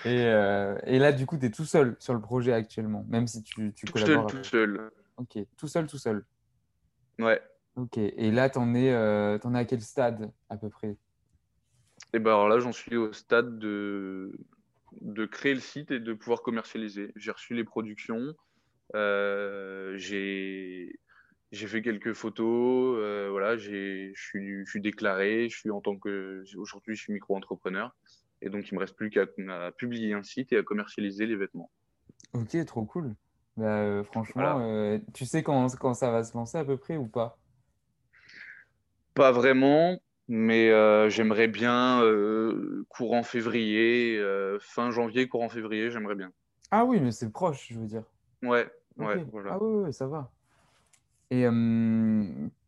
Et, 0.04 0.25
euh, 0.25 0.78
et, 0.85 0.99
là, 0.99 1.12
du 1.12 1.26
coup, 1.26 1.37
tu 1.37 1.47
es 1.47 1.50
tout 1.50 1.64
seul 1.64 1.97
sur 1.99 2.14
le 2.14 2.21
projet 2.21 2.52
actuellement, 2.52 3.04
même 3.09 3.26
si 3.26 3.42
tu, 3.42 3.73
tu 3.75 3.87
tout 3.87 3.99
Seul, 3.99 4.25
tout 4.26 4.42
seul. 4.42 4.90
Ok, 5.18 5.38
tout 5.56 5.68
seul, 5.68 5.87
tout 5.87 5.99
seul. 5.99 6.25
Ouais. 7.18 7.40
Ok, 7.76 7.98
et 7.98 8.30
là, 8.30 8.50
tu 8.50 8.58
en, 8.58 8.74
es, 8.74 8.92
euh, 8.92 9.38
en 9.44 9.54
es 9.54 9.58
à 9.58 9.64
quel 9.64 9.80
stade 9.80 10.30
à 10.48 10.56
peu 10.56 10.68
près? 10.68 10.96
Et 12.12 12.18
ben 12.18 12.32
alors 12.32 12.48
là, 12.48 12.58
j'en 12.58 12.72
suis 12.72 12.96
au 12.96 13.12
stade 13.12 13.58
de, 13.58 14.32
de 15.00 15.26
créer 15.26 15.54
le 15.54 15.60
site 15.60 15.90
et 15.90 16.00
de 16.00 16.12
pouvoir 16.12 16.42
commercialiser. 16.42 17.12
J'ai 17.16 17.30
reçu 17.30 17.54
les 17.54 17.64
productions, 17.64 18.34
euh, 18.94 19.96
j'ai 19.96 20.92
fait 21.52 21.82
quelques 21.82 22.14
photos, 22.14 22.98
euh, 22.98 23.28
voilà, 23.30 23.56
je 23.56 24.12
suis, 24.14 24.66
suis 24.66 24.80
déclaré, 24.80 25.48
je 25.48 25.58
suis 25.58 25.70
en 25.70 25.80
tant 25.80 25.96
que 25.96 26.42
aujourd'hui 26.56 26.96
je 26.96 27.02
suis 27.02 27.12
micro-entrepreneur. 27.12 27.94
Et 28.42 28.48
donc, 28.48 28.70
il 28.70 28.74
me 28.74 28.80
reste 28.80 28.96
plus 28.96 29.10
qu'à 29.10 29.26
publier 29.76 30.14
un 30.14 30.22
site 30.22 30.52
et 30.52 30.56
à 30.56 30.62
commercialiser 30.62 31.26
les 31.26 31.36
vêtements. 31.36 31.70
Ok, 32.32 32.56
trop 32.64 32.84
cool. 32.84 33.14
Bah, 33.56 33.80
euh, 33.80 34.02
franchement, 34.02 34.60
euh, 34.60 34.98
tu 35.12 35.26
sais 35.26 35.42
quand, 35.42 35.68
quand, 35.78 35.92
ça 35.94 36.10
va 36.10 36.24
se 36.24 36.34
lancer 36.34 36.56
à 36.56 36.64
peu 36.64 36.78
près 36.78 36.96
ou 36.96 37.06
pas? 37.06 37.38
Pas 39.14 39.33
vraiment, 39.33 40.00
mais 40.29 40.71
euh, 40.71 41.09
j'aimerais 41.09 41.49
bien 41.49 42.02
courant 42.88 43.23
février, 43.23 44.23
fin 44.61 44.90
janvier, 44.90 45.29
courant 45.29 45.49
février, 45.49 45.90
j'aimerais 45.90 46.14
bien. 46.14 46.33
Ah 46.71 46.85
oui, 46.85 47.00
mais 47.00 47.11
c'est 47.11 47.31
proche, 47.31 47.69
je 47.71 47.79
veux 47.79 47.87
dire. 47.87 48.05
Ouais, 48.43 48.71
ouais, 48.97 49.25
voilà. 49.33 49.52
Ah 49.52 49.59
oui, 49.61 49.93
ça 49.93 50.07
va. 50.07 50.31
Et 51.31 51.47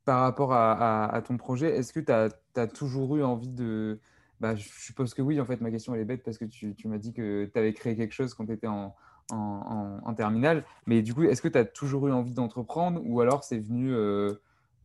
par 0.04 0.20
rapport 0.20 0.52
à, 0.52 1.06
à, 1.06 1.22
ton 1.22 1.36
projet, 1.36 1.76
est-ce 1.76 1.92
que 1.92 2.00
tu 2.00 2.12
as, 2.12 2.28
as, 2.56 2.66
toujours 2.66 3.16
eu 3.16 3.22
envie 3.22 3.48
de, 3.48 4.00
bah, 4.40 4.54
je 4.56 4.68
suppose 4.68 5.14
que 5.14 5.22
oui. 5.22 5.40
En 5.40 5.44
fait, 5.44 5.60
ma 5.60 5.70
question, 5.70 5.94
elle 5.94 6.00
est 6.00 6.04
bête 6.04 6.22
parce 6.24 6.38
que 6.38 6.44
tu, 6.44 6.74
tu 6.74 6.88
m'as 6.88 6.98
dit 6.98 7.12
que 7.12 7.44
tu 7.52 7.58
avais 7.58 7.72
créé 7.72 7.96
quelque 7.96 8.12
chose 8.12 8.34
quand 8.34 8.46
tu 8.46 8.52
étais 8.52 8.66
en, 8.66 8.94
en, 9.30 10.00
en, 10.02 10.14
terminale. 10.14 10.64
Mais 10.86 11.02
du 11.02 11.14
coup, 11.14 11.22
est-ce 11.22 11.42
que 11.42 11.48
tu 11.48 11.58
as 11.58 11.64
toujours 11.64 12.08
eu 12.08 12.12
envie 12.12 12.34
d'entreprendre 12.34 13.00
ou 13.04 13.20
alors 13.20 13.44
c'est 13.44 13.58
venu 13.58 13.92
euh, 13.92 14.34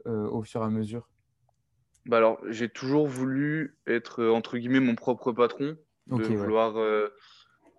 euh, 0.06 0.30
au 0.30 0.44
fur 0.44 0.62
et 0.62 0.66
à 0.66 0.70
mesure? 0.70 1.10
Bah 2.08 2.18
alors, 2.18 2.40
j'ai 2.48 2.70
toujours 2.70 3.08
voulu 3.08 3.78
être, 3.86 4.26
entre 4.26 4.58
guillemets, 4.58 4.80
mon 4.80 4.96
propre 4.96 5.32
patron. 5.32 5.78
de 6.08 6.24
vouloir, 6.24 6.78
euh, 6.78 7.10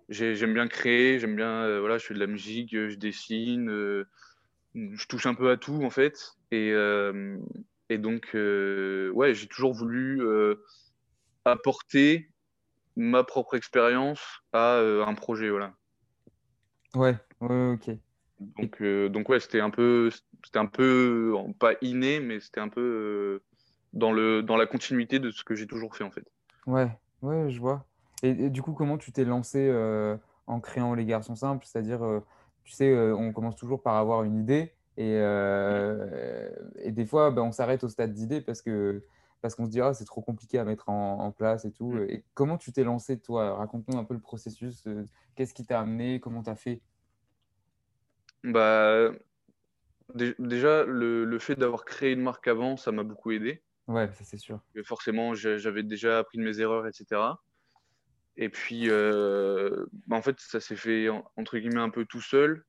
j'aime 0.09 0.53
bien 0.53 0.67
créer, 0.67 1.19
j'aime 1.19 1.35
bien, 1.35 1.79
voilà, 1.79 1.97
je 1.97 2.05
fais 2.05 2.13
de 2.13 2.19
la 2.19 2.27
musique, 2.27 2.71
je 2.71 2.95
dessine, 2.95 4.05
je 4.75 5.07
touche 5.07 5.25
un 5.25 5.33
peu 5.33 5.49
à 5.49 5.57
tout 5.57 5.83
en 5.83 5.89
fait. 5.89 6.35
Et, 6.51 6.73
et 7.89 7.97
donc, 7.97 8.29
ouais, 8.33 9.33
j'ai 9.33 9.47
toujours 9.47 9.73
voulu 9.73 10.21
apporter 11.45 12.29
ma 12.95 13.23
propre 13.23 13.55
expérience 13.55 14.21
à 14.53 14.77
un 14.79 15.13
projet, 15.15 15.49
voilà. 15.49 15.73
Ouais, 16.95 17.15
ouais, 17.41 17.71
ok. 17.73 17.91
Donc, 18.39 18.83
donc 18.83 19.29
ouais, 19.29 19.39
c'était 19.39 19.59
un 19.59 19.69
peu, 19.69 20.11
c'était 20.45 20.59
un 20.59 20.65
peu 20.67 21.33
pas 21.59 21.73
inné, 21.81 22.19
mais 22.19 22.39
c'était 22.39 22.61
un 22.61 22.69
peu 22.69 23.41
dans 23.93 24.11
le 24.11 24.43
dans 24.43 24.57
la 24.57 24.65
continuité 24.65 25.19
de 25.19 25.31
ce 25.31 25.43
que 25.43 25.55
j'ai 25.55 25.67
toujours 25.67 25.95
fait 25.95 26.03
en 26.03 26.11
fait. 26.11 26.25
Ouais, 26.67 26.89
ouais, 27.21 27.49
je 27.49 27.59
vois. 27.59 27.85
Et, 28.21 28.49
du 28.49 28.61
coup, 28.61 28.73
comment 28.73 28.97
tu 28.97 29.11
t'es 29.11 29.23
lancé 29.23 29.67
euh, 29.71 30.17
en 30.45 30.59
créant 30.59 30.93
Les 30.93 31.05
Garçons 31.05 31.35
Simples? 31.35 31.65
C'est-à-dire, 31.65 32.03
euh, 32.03 32.19
tu 32.63 32.73
sais, 32.73 32.89
euh, 32.89 33.15
on 33.15 33.31
commence 33.31 33.55
toujours 33.55 33.81
par 33.81 33.95
avoir 33.95 34.23
une 34.23 34.37
idée 34.37 34.73
et, 34.97 35.13
et 36.75 36.91
des 36.91 37.05
fois, 37.05 37.31
ben, 37.31 37.43
on 37.43 37.53
s'arrête 37.53 37.85
au 37.85 37.87
stade 37.87 38.13
d'idée 38.13 38.41
parce 38.41 38.61
que 38.61 39.03
parce 39.41 39.55
qu'on 39.55 39.65
se 39.65 39.71
dit, 39.71 39.79
ah, 39.79 39.93
c'est 39.93 40.03
trop 40.03 40.19
compliqué 40.19 40.59
à 40.59 40.65
mettre 40.65 40.89
en, 40.89 41.31
place 41.31 41.63
et 41.63 41.71
tout. 41.71 41.97
Et 42.09 42.25
comment 42.33 42.57
tu 42.57 42.73
t'es 42.73 42.83
lancé, 42.83 43.17
toi? 43.17 43.55
Raconte-nous 43.55 43.97
un 43.97 44.03
peu 44.03 44.13
le 44.13 44.19
processus. 44.19 44.85
Qu'est-ce 45.35 45.53
qui 45.53 45.65
t'a 45.65 45.79
amené? 45.79 46.19
Comment 46.19 46.43
tu 46.43 46.49
as 46.49 46.57
fait? 46.57 46.81
Bah, 48.43 49.11
Déjà, 50.15 50.83
le, 50.83 51.23
le 51.23 51.39
fait 51.39 51.55
d'avoir 51.55 51.85
créé 51.85 52.11
une 52.11 52.21
marque 52.21 52.47
avant, 52.49 52.75
ça 52.75 52.91
m'a 52.91 53.03
beaucoup 53.03 53.31
aidé. 53.31 53.61
Ouais, 53.89 54.07
ça 54.13 54.23
c'est 54.23 54.37
sûr. 54.37 54.61
Forcément, 54.83 55.33
j'avais 55.33 55.81
déjà 55.81 56.19
appris 56.19 56.37
de 56.37 56.43
mes 56.43 56.59
erreurs, 56.59 56.85
etc. 56.85 57.39
Et 58.37 58.49
puis, 58.49 58.83
euh, 58.87 59.87
bah, 60.05 60.15
en 60.15 60.21
fait, 60.21 60.39
ça 60.39 60.59
s'est 60.59 60.75
fait 60.75 61.09
entre 61.09 61.57
guillemets 61.57 61.81
un 61.81 61.89
peu 61.89 62.05
tout 62.05 62.21
seul, 62.21 62.63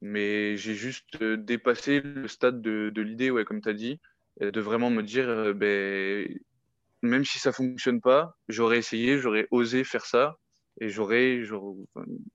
mais 0.00 0.56
j'ai 0.56 0.74
juste 0.74 1.20
euh, 1.20 1.36
dépassé 1.36 2.00
le 2.00 2.26
stade 2.26 2.62
de, 2.62 2.90
l'idée, 3.02 3.30
ouais, 3.30 3.44
comme 3.44 3.60
tu 3.60 3.68
as 3.68 3.74
dit, 3.74 4.00
de 4.40 4.60
vraiment 4.62 4.88
me 4.88 5.02
dire, 5.02 5.28
euh, 5.28 5.52
ben, 5.52 6.26
même 7.02 7.24
si 7.26 7.38
ça 7.38 7.52
fonctionne 7.52 8.00
pas, 8.00 8.38
j'aurais 8.48 8.78
essayé, 8.78 9.18
j'aurais 9.18 9.46
osé 9.50 9.84
faire 9.84 10.06
ça 10.06 10.38
et 10.80 10.88
j'aurais, 10.88 11.42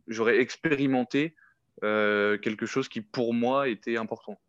j'aurais 0.06 0.38
expérimenté 0.38 1.36
quelque 1.82 2.68
chose 2.68 2.88
qui 2.88 3.02
pour 3.02 3.34
moi 3.34 3.68
était 3.68 3.98
important. 3.98 4.40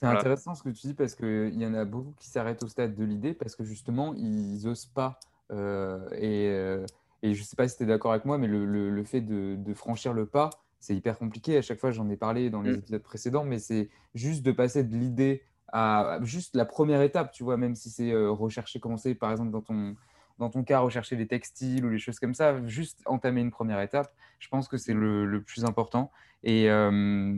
C'est 0.00 0.08
intéressant 0.08 0.54
ce 0.54 0.62
que 0.62 0.70
tu 0.70 0.88
dis 0.88 0.94
parce 0.94 1.14
qu'il 1.14 1.60
y 1.60 1.66
en 1.66 1.74
a 1.74 1.84
beaucoup 1.84 2.14
qui 2.18 2.28
s'arrêtent 2.28 2.62
au 2.62 2.68
stade 2.68 2.94
de 2.94 3.04
l'idée 3.04 3.34
parce 3.34 3.54
que 3.54 3.64
justement, 3.64 4.14
ils 4.14 4.64
n'osent 4.64 4.86
pas. 4.86 5.18
et 5.50 6.80
et 7.22 7.34
je 7.34 7.40
ne 7.40 7.44
sais 7.44 7.56
pas 7.56 7.68
si 7.68 7.76
tu 7.76 7.82
es 7.82 7.86
d'accord 7.86 8.12
avec 8.12 8.24
moi, 8.24 8.38
mais 8.38 8.46
le, 8.46 8.64
le, 8.64 9.04
fait 9.04 9.20
de, 9.20 9.56
de, 9.56 9.74
franchir 9.74 10.12
le 10.12 10.26
pas, 10.26 10.50
c'est 10.78 10.94
hyper 10.94 11.18
compliqué. 11.18 11.58
À 11.58 11.62
chaque 11.62 11.78
fois, 11.78 11.90
j'en 11.90 12.08
ai 12.08 12.16
parlé 12.16 12.48
dans 12.48 12.62
les 12.62 12.72
mm. 12.72 12.78
épisodes 12.78 13.02
précédents, 13.02 13.44
mais 13.44 13.58
c'est 13.58 13.90
juste 14.14 14.42
de 14.42 14.52
passer 14.52 14.84
de 14.84 14.96
l'idée 14.96 15.42
à 15.72 16.18
juste 16.22 16.56
la 16.56 16.64
première 16.64 17.02
étape, 17.02 17.30
tu 17.30 17.44
vois, 17.44 17.56
même 17.56 17.74
si 17.76 17.90
c'est 17.90 18.10
euh, 18.10 18.30
rechercher, 18.30 18.80
commencer 18.80 19.14
par 19.14 19.30
exemple 19.30 19.52
dans 19.52 19.60
ton, 19.60 19.94
dans 20.40 20.48
ton 20.48 20.64
cas, 20.64 20.80
rechercher 20.80 21.16
les 21.16 21.26
textiles 21.26 21.84
ou 21.84 21.90
les 21.90 21.98
choses 21.98 22.18
comme 22.18 22.34
ça, 22.34 22.66
juste 22.66 23.02
entamer 23.04 23.42
une 23.42 23.50
première 23.50 23.80
étape, 23.80 24.12
je 24.38 24.48
pense 24.48 24.68
que 24.68 24.78
c'est 24.78 24.94
le, 24.94 25.26
le, 25.26 25.42
plus 25.42 25.66
important. 25.66 26.10
Et, 26.42 26.70
euh, 26.70 27.34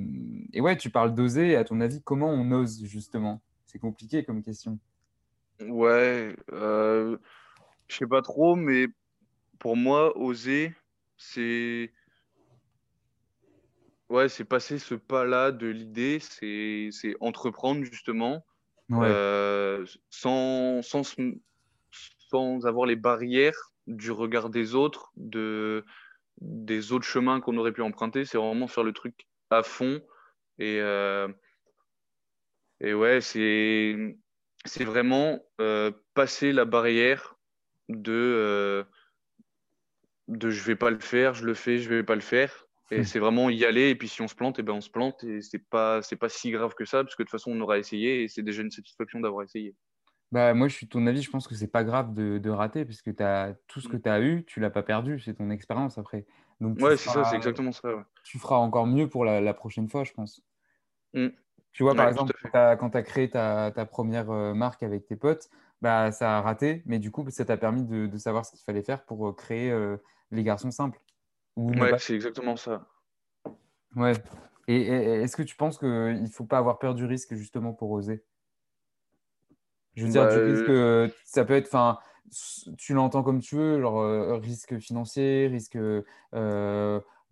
et 0.52 0.60
ouais, 0.60 0.76
tu 0.76 0.88
parles 0.88 1.12
d'oser, 1.12 1.56
à 1.56 1.64
ton 1.64 1.80
avis, 1.80 2.00
comment 2.00 2.28
on 2.28 2.52
ose 2.52 2.84
justement? 2.86 3.42
C'est 3.66 3.80
compliqué 3.80 4.24
comme 4.24 4.40
question. 4.40 4.78
Ouais, 5.60 6.36
euh, 6.52 7.18
je 7.88 7.96
sais 7.96 8.06
pas 8.06 8.22
trop, 8.22 8.54
mais 8.54 8.86
pour 9.58 9.76
moi, 9.76 10.16
oser, 10.16 10.72
c'est 11.16 11.92
ouais, 14.10 14.28
c'est 14.28 14.44
passer 14.44 14.78
ce 14.78 14.94
pas-là 14.94 15.50
de 15.50 15.66
l'idée, 15.66 16.20
c'est 16.20 16.90
entreprendre 17.18 17.82
justement 17.82 18.44
euh, 18.92 19.84
sans, 20.10 20.82
sans, 20.82 21.02
sans 22.32 22.66
avoir 22.66 22.86
les 22.86 22.96
barrières 22.96 23.72
du 23.86 24.10
regard 24.10 24.48
des 24.48 24.74
autres, 24.74 25.12
de, 25.16 25.84
des 26.40 26.92
autres 26.92 27.04
chemins 27.04 27.40
qu'on 27.40 27.56
aurait 27.58 27.72
pu 27.72 27.82
emprunter. 27.82 28.24
C'est 28.24 28.38
vraiment 28.38 28.66
faire 28.66 28.84
le 28.84 28.92
truc 28.92 29.26
à 29.50 29.62
fond. 29.62 30.00
Et, 30.58 30.78
euh, 30.80 31.28
et 32.80 32.94
ouais, 32.94 33.20
c'est 33.20 34.16
vraiment 34.80 35.40
euh, 35.60 35.92
passer 36.14 36.52
la 36.52 36.64
barrière 36.64 37.36
de 37.88 38.84
de 40.28 40.50
je 40.50 40.62
vais 40.64 40.76
pas 40.76 40.90
le 40.90 41.00
faire, 41.00 41.34
je 41.34 41.44
le 41.44 41.54
fais, 41.54 41.78
je 41.78 41.88
vais 41.88 42.02
pas 42.02 42.14
le 42.14 42.20
faire. 42.20 42.66
Et 42.90 43.00
hmm. 43.00 43.04
c'est 43.04 43.18
vraiment 43.18 43.50
y 43.50 43.64
aller. 43.64 43.90
Et 43.90 43.94
puis 43.94 44.08
si 44.08 44.22
on 44.22 44.28
se 44.28 44.34
plante, 44.34 44.58
et 44.58 44.62
eh 44.62 44.64
ben 44.64 44.74
on 44.74 44.80
se 44.80 44.90
plante. 44.90 45.24
Et 45.24 45.42
c'est 45.42 45.58
pas 45.58 46.02
c'est 46.02 46.16
pas 46.16 46.28
si 46.28 46.50
grave 46.50 46.74
que 46.74 46.84
ça, 46.84 47.02
parce 47.02 47.16
que 47.16 47.22
de 47.22 47.26
toute 47.26 47.32
façon 47.32 47.52
on 47.52 47.60
aura 47.60 47.78
essayé 47.78 48.22
et 48.22 48.28
c'est 48.28 48.42
déjà 48.42 48.62
une 48.62 48.70
satisfaction 48.70 49.20
d'avoir 49.20 49.42
essayé. 49.44 49.74
Bah, 50.32 50.54
moi, 50.54 50.66
je 50.66 50.74
suis 50.74 50.86
de 50.86 50.90
ton 50.90 51.06
avis, 51.06 51.20
je 51.20 51.30
pense 51.30 51.46
que 51.46 51.54
c'est 51.54 51.70
pas 51.70 51.84
grave 51.84 52.14
de, 52.14 52.38
de 52.38 52.50
rater, 52.50 52.86
parce 52.86 53.02
que 53.02 53.10
as, 53.22 53.52
tout 53.68 53.80
ce 53.82 53.88
que 53.88 53.98
hmm. 53.98 54.02
tu 54.02 54.08
as 54.08 54.20
eu, 54.22 54.44
tu 54.46 54.60
l'as 54.60 54.70
pas 54.70 54.82
perdu, 54.82 55.20
c'est 55.20 55.34
ton 55.34 55.50
expérience 55.50 55.98
après. 55.98 56.24
Donc, 56.58 56.78
ouais, 56.80 56.96
c'est 56.96 57.10
ça, 57.10 57.24
c'est 57.24 57.36
exactement 57.36 57.70
ça. 57.70 58.06
Tu 58.24 58.38
feras 58.38 58.56
encore 58.56 58.86
mieux 58.86 59.08
pour 59.08 59.26
la, 59.26 59.54
prochaine 59.54 59.90
fois, 59.90 60.04
je 60.04 60.12
pense. 60.12 60.42
Hmm. 61.12 61.28
Tu 61.72 61.82
vois, 61.82 61.94
par 61.94 62.08
exemple, 62.08 62.32
quand 62.52 62.90
tu 62.90 62.96
as, 62.96 63.02
créé 63.02 63.28
ta, 63.28 63.72
ta 63.72 63.84
première 63.84 64.30
euh, 64.30 64.54
marque 64.54 64.82
avec 64.82 65.06
tes 65.06 65.16
potes, 65.16 65.50
bah, 65.82 66.12
ça 66.12 66.38
a 66.38 66.40
raté, 66.40 66.82
mais 66.86 66.98
du 66.98 67.10
coup, 67.10 67.28
ça 67.28 67.44
t'a 67.44 67.58
permis 67.58 67.84
de, 67.84 68.06
de 68.06 68.16
savoir 68.16 68.46
ce 68.46 68.52
qu'il 68.52 68.64
fallait 68.64 68.82
faire 68.82 69.04
pour 69.04 69.28
euh, 69.28 69.32
créer 69.32 69.70
euh, 69.70 69.98
les 70.30 70.42
garçons 70.42 70.70
simples. 70.70 71.00
ouais, 71.56 71.98
c'est 71.98 72.14
exactement 72.14 72.56
ça. 72.56 72.86
Ouais. 73.96 74.14
Et, 74.66 74.80
est-ce 74.86 75.36
que 75.36 75.42
tu 75.42 75.56
penses 75.56 75.76
qu'il 75.76 75.88
ne 75.88 76.28
faut 76.28 76.44
pas 76.44 76.56
avoir 76.56 76.78
peur 76.78 76.94
du 76.94 77.04
risque 77.04 77.34
justement 77.34 77.74
pour 77.74 77.90
oser? 77.90 78.24
Je 79.94 80.04
veux 80.04 80.10
dire, 80.10 80.28
du 80.28 80.36
bah, 80.36 80.44
risque, 80.44 80.68
euh, 80.68 81.08
ça 81.24 81.44
peut 81.44 81.54
être, 81.54 81.66
enfin, 81.66 81.98
tu 82.78 82.94
l'entends 82.94 83.22
comme 83.22 83.40
tu 83.40 83.56
veux, 83.56 83.80
genre 83.80 84.40
risque 84.40 84.78
financier, 84.78 85.48
risque 85.48 85.78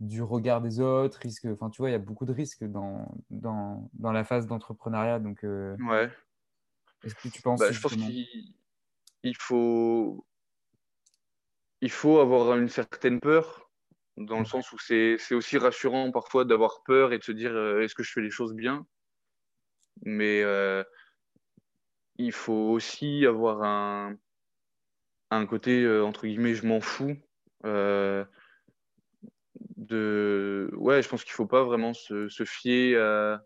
du 0.00 0.22
regard 0.22 0.60
des 0.60 0.80
autres, 0.80 1.18
risque, 1.22 1.46
enfin, 1.46 1.70
tu 1.70 1.82
vois, 1.82 1.90
il 1.90 1.92
y 1.92 1.96
a 1.96 1.98
beaucoup 1.98 2.24
de 2.24 2.32
risques 2.32 2.64
dans, 2.64 3.14
dans, 3.30 3.88
dans 3.94 4.12
la 4.12 4.24
phase 4.24 4.46
d'entrepreneuriat. 4.46 5.18
Donc, 5.18 5.42
ouais. 5.42 6.10
Est-ce 7.02 7.14
que 7.14 7.28
tu 7.28 7.40
penses 7.40 7.60
bah, 7.60 7.72
Je 7.72 7.80
pense 7.80 7.94
qu'il 7.94 9.36
faut 9.38 10.24
il 11.80 11.90
faut 11.90 12.18
avoir 12.18 12.56
une 12.56 12.68
certaine 12.68 13.20
peur, 13.20 13.70
dans 14.16 14.38
le 14.38 14.44
sens 14.44 14.70
où 14.72 14.78
c'est 14.78 15.16
aussi 15.32 15.56
rassurant 15.56 16.10
parfois 16.10 16.44
d'avoir 16.44 16.82
peur 16.84 17.12
et 17.12 17.18
de 17.18 17.24
se 17.24 17.32
dire 17.32 17.52
euh, 17.52 17.80
est-ce 17.80 17.94
que 17.94 18.02
je 18.02 18.12
fais 18.12 18.20
les 18.20 18.30
choses 18.30 18.54
bien? 18.54 18.86
Mais 20.02 20.42
euh, 20.42 20.84
il 22.24 22.32
faut 22.32 22.70
aussi 22.70 23.26
avoir 23.26 23.62
un, 23.62 24.16
un 25.30 25.46
côté, 25.46 25.82
euh, 25.82 26.04
entre 26.04 26.26
guillemets, 26.26 26.54
je 26.54 26.66
m'en 26.66 26.80
fous. 26.80 27.16
de... 29.76 30.70
Ouais, 30.74 31.02
je 31.02 31.08
pense 31.08 31.24
qu'il 31.24 31.32
ne 31.32 31.36
faut 31.36 31.46
pas 31.46 31.64
vraiment 31.64 31.94
se, 31.94 32.44
fier 32.44 32.96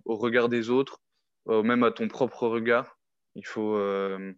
au 0.05 0.17
regard 0.17 0.49
des 0.49 0.71
autres, 0.71 1.01
même 1.47 1.83
à 1.83 1.91
ton 1.91 2.09
propre 2.09 2.49
regard. 2.49 2.99
Il 3.35 3.47
faut, 3.47 3.77
euh, 3.77 4.33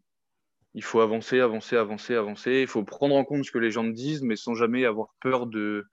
il 0.74 0.82
faut 0.82 1.00
avancer, 1.00 1.40
avancer, 1.40 1.76
avancer, 1.76 2.14
avancer. 2.14 2.60
Il 2.62 2.66
faut 2.66 2.84
prendre 2.84 3.14
en 3.14 3.24
compte 3.24 3.44
ce 3.44 3.50
que 3.50 3.58
les 3.58 3.70
gens 3.70 3.84
te 3.84 3.94
disent, 3.94 4.22
mais 4.22 4.36
sans 4.36 4.54
jamais 4.54 4.84
avoir 4.84 5.14
peur 5.20 5.46
de, 5.46 5.86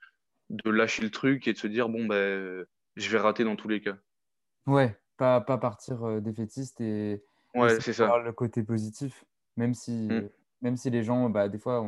de 0.50 0.70
lâcher 0.70 1.02
le 1.02 1.12
truc 1.12 1.48
et 1.48 1.54
de 1.54 1.58
se 1.58 1.68
dire 1.68 1.90
bon, 1.90 2.06
ben, 2.06 2.66
je 2.96 3.10
vais 3.10 3.20
rater 3.20 3.44
dans 3.44 3.56
tous 3.56 3.68
les 3.68 3.82
cas. 3.82 3.98
Ouais, 4.66 4.98
pas, 5.18 5.42
pas 5.42 5.58
partir 5.58 6.04
euh, 6.04 6.22
défaitiste 6.22 6.80
et, 6.82 7.24
ouais, 7.56 7.80
c'est 7.80 7.94
ça. 7.94 8.18
le 8.20 8.32
côté 8.32 8.64
positif, 8.64 9.26
même 9.58 9.74
si, 9.74 9.92
mm. 9.92 10.30
même 10.62 10.78
si 10.78 10.90
les 10.90 11.04
gens, 11.04 11.30
bah, 11.30 11.50
des 11.50 11.60
fois, 11.60 11.88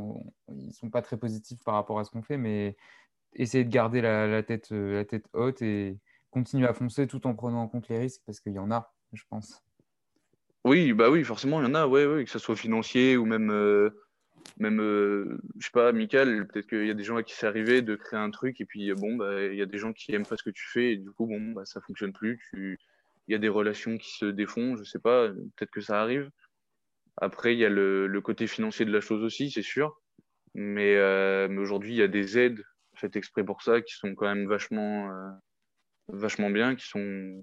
ils 0.49 0.73
sont 0.73 0.89
pas 0.89 1.01
très 1.01 1.17
positifs 1.17 1.63
par 1.63 1.75
rapport 1.75 1.99
à 1.99 2.03
ce 2.03 2.11
qu'on 2.11 2.23
fait, 2.23 2.37
mais 2.37 2.75
essayer 3.33 3.63
de 3.63 3.69
garder 3.69 4.01
la, 4.01 4.27
la, 4.27 4.43
tête, 4.43 4.71
euh, 4.71 4.93
la 4.95 5.05
tête 5.05 5.25
haute 5.33 5.61
et 5.61 5.97
continuer 6.31 6.67
à 6.67 6.73
foncer 6.73 7.07
tout 7.07 7.27
en 7.27 7.35
prenant 7.35 7.61
en 7.61 7.67
compte 7.67 7.87
les 7.89 7.97
risques 7.97 8.21
parce 8.25 8.39
qu'il 8.39 8.53
y 8.53 8.59
en 8.59 8.71
a, 8.71 8.93
je 9.13 9.23
pense. 9.29 9.61
Oui, 10.63 10.93
bah 10.93 11.09
oui, 11.09 11.23
forcément, 11.23 11.61
il 11.61 11.65
y 11.65 11.69
en 11.69 11.75
a, 11.75 11.87
ouais, 11.87 12.05
ouais, 12.05 12.23
que 12.23 12.29
ce 12.29 12.39
soit 12.39 12.55
financier 12.55 13.17
ou 13.17 13.25
même, 13.25 13.51
euh, 13.51 13.91
même 14.57 14.81
euh, 14.81 15.39
je 15.59 15.65
sais 15.65 15.71
pas, 15.71 15.89
amical. 15.89 16.47
Peut-être 16.47 16.67
qu'il 16.67 16.87
y 16.87 16.89
a 16.89 16.95
des 16.95 17.03
gens 17.03 17.17
à 17.17 17.23
qui 17.23 17.35
c'est 17.35 17.45
arrivé 17.45 17.81
de 17.81 17.95
créer 17.95 18.19
un 18.19 18.31
truc 18.31 18.59
et 18.61 18.65
puis 18.65 18.91
bon, 18.93 19.15
bah, 19.15 19.45
il 19.45 19.55
y 19.55 19.61
a 19.61 19.67
des 19.67 19.77
gens 19.77 19.93
qui 19.93 20.13
aiment 20.15 20.25
pas 20.25 20.37
ce 20.37 20.43
que 20.43 20.49
tu 20.49 20.67
fais 20.67 20.93
et 20.93 20.97
du 20.97 21.11
coup, 21.11 21.27
bon, 21.27 21.51
bah, 21.51 21.65
ça 21.65 21.81
fonctionne 21.81 22.13
plus. 22.13 22.39
Tu... 22.51 22.79
Il 23.27 23.33
y 23.33 23.35
a 23.35 23.39
des 23.39 23.49
relations 23.49 23.97
qui 23.97 24.11
se 24.11 24.25
défont, 24.25 24.75
je 24.75 24.83
sais 24.83 24.99
pas, 24.99 25.29
peut-être 25.29 25.71
que 25.71 25.81
ça 25.81 26.01
arrive. 26.01 26.29
Après, 27.17 27.53
il 27.53 27.59
y 27.59 27.65
a 27.65 27.69
le, 27.69 28.19
côté 28.21 28.47
financier 28.47 28.85
de 28.85 28.91
la 28.91 29.01
chose 29.01 29.23
aussi, 29.23 29.51
c'est 29.51 29.61
sûr. 29.61 30.01
Mais, 30.53 30.95
euh, 30.95 31.47
mais 31.49 31.59
aujourd'hui, 31.59 31.93
il 31.93 31.97
y 31.97 32.03
a 32.03 32.07
des 32.07 32.37
aides 32.37 32.63
faites 32.95 33.15
exprès 33.17 33.43
pour 33.43 33.61
ça 33.61 33.81
qui 33.81 33.93
sont 33.93 34.15
quand 34.15 34.25
même 34.25 34.47
vachement, 34.47 35.11
vachement 36.07 36.49
bien, 36.49 36.75
qui 36.75 36.87
sont 36.87 37.41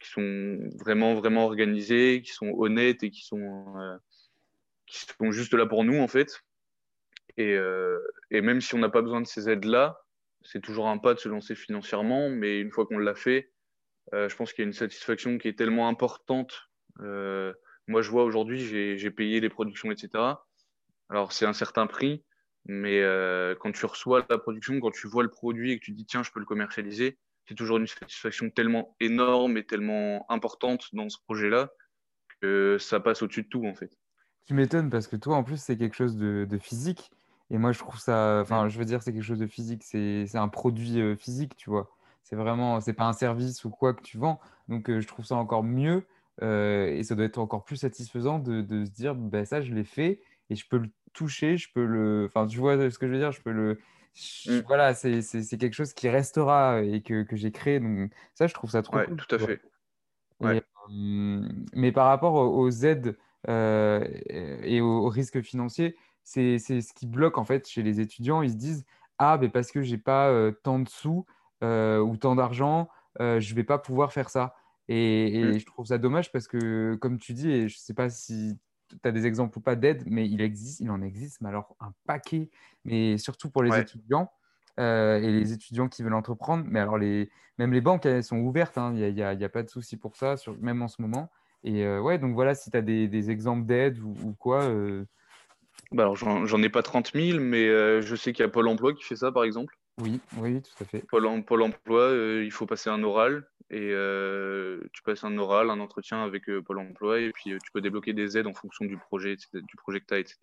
qui 0.00 0.08
sont 0.08 0.58
vraiment, 0.78 1.14
vraiment 1.14 1.44
organisés, 1.44 2.22
qui 2.22 2.32
sont 2.32 2.52
honnêtes 2.58 3.02
et 3.02 3.10
qui 3.10 3.22
sont, 3.22 3.76
euh, 3.78 3.96
qui 4.86 4.98
sont 4.98 5.30
juste 5.30 5.54
là 5.54 5.66
pour 5.66 5.84
nous, 5.84 6.00
en 6.00 6.08
fait. 6.08 6.40
Et, 7.36 7.54
euh, 7.54 7.98
et 8.30 8.40
même 8.40 8.60
si 8.60 8.74
on 8.74 8.78
n'a 8.78 8.88
pas 8.88 9.02
besoin 9.02 9.20
de 9.20 9.26
ces 9.26 9.48
aides-là, 9.48 10.00
c'est 10.42 10.60
toujours 10.60 10.88
un 10.88 10.98
pas 10.98 11.14
de 11.14 11.18
se 11.18 11.28
lancer 11.28 11.54
financièrement, 11.54 12.30
mais 12.30 12.60
une 12.60 12.72
fois 12.72 12.86
qu'on 12.86 12.98
l'a 12.98 13.14
fait, 13.14 13.52
je 14.12 14.34
pense 14.36 14.52
qu'il 14.52 14.62
y 14.62 14.66
a 14.66 14.68
une 14.68 14.72
satisfaction 14.72 15.38
qui 15.38 15.48
est 15.48 15.58
tellement 15.58 15.88
importante. 15.88 16.68
moi, 16.98 18.02
je 18.02 18.10
vois 18.10 18.24
aujourd'hui, 18.24 18.58
j'ai 18.98 19.10
payé 19.10 19.40
les 19.40 19.48
productions, 19.48 19.90
etc. 19.90 20.10
Alors, 21.08 21.32
c'est 21.32 21.46
un 21.46 21.52
certain 21.52 21.86
prix, 21.86 22.24
mais 22.66 23.02
quand 23.60 23.72
tu 23.72 23.86
reçois 23.86 24.26
la 24.28 24.38
production, 24.38 24.78
quand 24.80 24.92
tu 24.92 25.08
vois 25.08 25.22
le 25.22 25.30
produit 25.30 25.72
et 25.72 25.78
que 25.78 25.84
tu 25.84 25.92
dis, 25.92 26.06
tiens, 26.06 26.22
je 26.22 26.30
peux 26.30 26.40
le 26.40 26.46
commercialiser, 26.46 27.18
c'est 27.50 27.56
toujours 27.56 27.78
une 27.78 27.86
satisfaction 27.88 28.48
tellement 28.48 28.94
énorme 29.00 29.56
et 29.56 29.64
tellement 29.64 30.24
importante 30.30 30.86
dans 30.92 31.08
ce 31.08 31.18
projet-là 31.24 31.70
que 32.40 32.76
ça 32.78 33.00
passe 33.00 33.22
au-dessus 33.22 33.42
de 33.42 33.48
tout, 33.48 33.66
en 33.66 33.74
fait. 33.74 33.90
Tu 34.46 34.54
m'étonnes 34.54 34.88
parce 34.88 35.06
que 35.08 35.16
toi, 35.16 35.36
en 35.36 35.42
plus, 35.42 35.60
c'est 35.60 35.76
quelque 35.76 35.96
chose 35.96 36.16
de, 36.16 36.58
physique. 36.58 37.10
Et 37.50 37.58
moi, 37.58 37.72
je 37.72 37.78
trouve 37.80 37.98
ça. 37.98 38.40
Enfin, 38.40 38.68
je 38.68 38.78
veux 38.78 38.84
dire, 38.84 39.02
c'est 39.02 39.12
quelque 39.12 39.24
chose 39.24 39.40
de 39.40 39.46
physique. 39.46 39.82
C'est 39.82 40.36
un 40.36 40.48
produit 40.48 41.00
euh, 41.00 41.16
physique, 41.16 41.56
tu 41.56 41.70
vois. 41.70 41.90
C'est 42.22 42.36
vraiment. 42.36 42.80
C'est 42.80 42.92
pas 42.92 43.06
un 43.06 43.12
service 43.12 43.64
ou 43.64 43.70
quoi 43.70 43.94
que 43.94 44.02
tu 44.02 44.18
vends. 44.18 44.40
Donc, 44.68 44.88
euh, 44.88 45.00
je 45.00 45.06
trouve 45.06 45.24
ça 45.24 45.36
encore 45.36 45.64
mieux. 45.64 46.06
Euh, 46.42 46.88
et 46.88 47.02
ça 47.02 47.14
doit 47.14 47.26
être 47.26 47.38
encore 47.38 47.64
plus 47.64 47.76
satisfaisant 47.76 48.38
de, 48.38 48.62
se 48.84 48.90
dire, 48.90 49.14
ben, 49.14 49.44
ça, 49.44 49.60
je 49.60 49.74
l'ai 49.74 49.84
fait 49.84 50.20
et 50.48 50.54
je 50.54 50.66
peux 50.66 50.78
le 50.78 50.90
toucher. 51.12 51.56
Je 51.56 51.68
peux 51.72 51.84
le. 51.84 52.26
Enfin, 52.26 52.46
tu 52.46 52.58
vois 52.58 52.90
ce 52.90 52.98
que 52.98 53.06
je 53.06 53.12
veux 53.12 53.18
dire 53.18 53.32
Je 53.32 53.40
peux 53.40 53.52
le. 53.52 53.80
Mm. 54.46 54.60
Voilà, 54.66 54.94
c'est 54.94 55.58
quelque 55.58 55.74
chose 55.74 55.92
qui 55.92 56.08
restera 56.08 56.82
et 56.82 57.02
que, 57.02 57.24
j'ai 57.32 57.52
créé. 57.52 57.80
Donc, 57.80 58.10
ça, 58.34 58.46
je 58.46 58.54
trouve 58.54 58.70
ça 58.70 58.82
trop 58.82 58.96
ouais, 58.96 59.06
cool. 59.06 59.16
Tout 59.16 59.34
à 59.34 59.38
fait. 59.38 59.60
mais 61.74 61.92
par 61.92 62.06
rapport 62.06 62.34
aux 62.34 62.70
aides 62.70 63.16
euh, 63.48 64.06
et 64.26 64.80
au, 64.80 65.08
risque 65.08 65.40
financier, 65.42 65.96
c'est 66.22 66.58
ce 66.58 66.92
qui 66.92 67.06
bloque 67.06 67.38
en 67.38 67.44
fait 67.44 67.68
chez 67.68 67.82
les 67.82 68.00
étudiants. 68.00 68.42
Ils 68.42 68.50
se 68.50 68.56
disent 68.56 68.84
Ah, 69.18 69.38
mais 69.40 69.48
parce 69.48 69.72
que 69.72 69.82
j'ai 69.82 69.98
pas 69.98 70.28
euh, 70.30 70.52
tant 70.62 70.78
de 70.78 70.88
sous 70.88 71.24
euh, 71.24 71.24
ou 71.62 72.16
tant 72.16 72.34
d'argent, 72.34 72.88
je 73.18 73.54
vais 73.54 73.64
pas 73.64 73.78
pouvoir 73.78 74.12
faire 74.12 74.30
ça. 74.30 74.54
Et, 74.88 75.44
mm. 75.44 75.58
je 75.58 75.66
trouve 75.66 75.86
ça 75.86 75.98
dommage 75.98 76.32
parce 76.32 76.48
que, 76.48 76.96
comme 76.96 77.18
tu 77.18 77.32
dis, 77.32 77.50
et 77.50 77.68
je 77.68 77.78
sais 77.78 77.94
pas 77.94 78.10
si 78.10 78.58
tu 78.88 78.96
as 79.04 79.12
des 79.12 79.26
exemples 79.26 79.58
ou 79.58 79.60
pas 79.60 79.76
d'aide, 79.76 80.02
mais 80.06 80.28
il 80.28 80.40
existe, 80.40 80.80
il 80.80 80.90
en 80.90 81.00
existe, 81.00 81.40
mais 81.40 81.48
alors 81.48 81.76
un 81.78 81.92
paquet, 82.06 82.50
mais 82.84 83.16
surtout 83.18 83.50
pour 83.50 83.62
les 83.62 83.78
étudiants. 83.78 84.30
et 84.78 85.20
les 85.20 85.52
étudiants 85.52 85.88
qui 85.88 86.02
veulent 86.02 86.14
entreprendre. 86.14 86.64
Mais 86.66 86.80
alors, 86.80 86.98
les, 86.98 87.30
même 87.58 87.72
les 87.72 87.82
banques, 87.82 88.06
elles 88.06 88.24
sont 88.24 88.38
ouvertes. 88.38 88.78
Hein. 88.78 88.94
Il 88.96 89.14
n'y 89.14 89.22
a, 89.22 89.28
a, 89.28 89.48
pas 89.48 89.62
de 89.62 89.68
souci 89.68 89.96
pour 89.96 90.16
ça, 90.16 90.36
sur, 90.36 90.56
même 90.58 90.82
en 90.82 90.88
ce 90.88 91.02
moment. 91.02 91.30
Et 91.62 91.84
euh, 91.84 92.00
ouais, 92.00 92.18
donc 92.18 92.34
voilà, 92.34 92.54
si 92.54 92.70
tu 92.70 92.76
as 92.76 92.82
des, 92.82 93.30
exemples 93.30 93.66
d'aide 93.66 93.98
ou, 93.98 94.34
quoi. 94.38 94.62
Euh. 94.62 95.04
Bah 95.92 96.04
alors, 96.04 96.16
j'en 96.16 96.62
ai 96.62 96.68
pas 96.68 96.82
30 96.82 97.12
000, 97.12 97.40
mais 97.40 97.68
euh, 97.68 98.00
je 98.00 98.16
sais 98.16 98.32
qu'il 98.32 98.44
y 98.44 98.46
a 98.46 98.50
Pôle 98.50 98.68
emploi 98.68 98.94
qui 98.94 99.02
fait 99.04 99.16
ça, 99.16 99.32
par 99.32 99.44
exemple. 99.44 99.78
Oui, 99.98 100.20
oui, 100.38 100.62
tout 100.62 100.82
à 100.82 100.86
fait. 100.86 101.04
Pôle, 101.06 101.26
emploi, 101.26 102.12
il 102.42 102.50
faut 102.50 102.66
passer 102.66 102.90
un 102.90 103.02
oral 103.02 103.46
et 103.70 103.94
tu 104.92 105.02
passes 105.02 105.24
un 105.24 105.36
oral, 105.38 105.70
un 105.70 105.80
entretien 105.80 106.22
avec 106.22 106.44
Pôle 106.64 106.78
emploi 106.78 107.20
et 107.20 107.32
puis 107.32 107.50
tu 107.50 107.72
peux 107.72 107.80
débloquer 107.80 108.12
des 108.12 108.38
aides 108.38 108.46
en 108.46 108.54
fonction 108.54 108.84
du 108.84 108.96
projet, 108.96 109.36
du 109.52 109.76
projet 109.76 110.00
que 110.00 110.06
tu 110.06 110.14
as, 110.14 110.18
etc. 110.18 110.38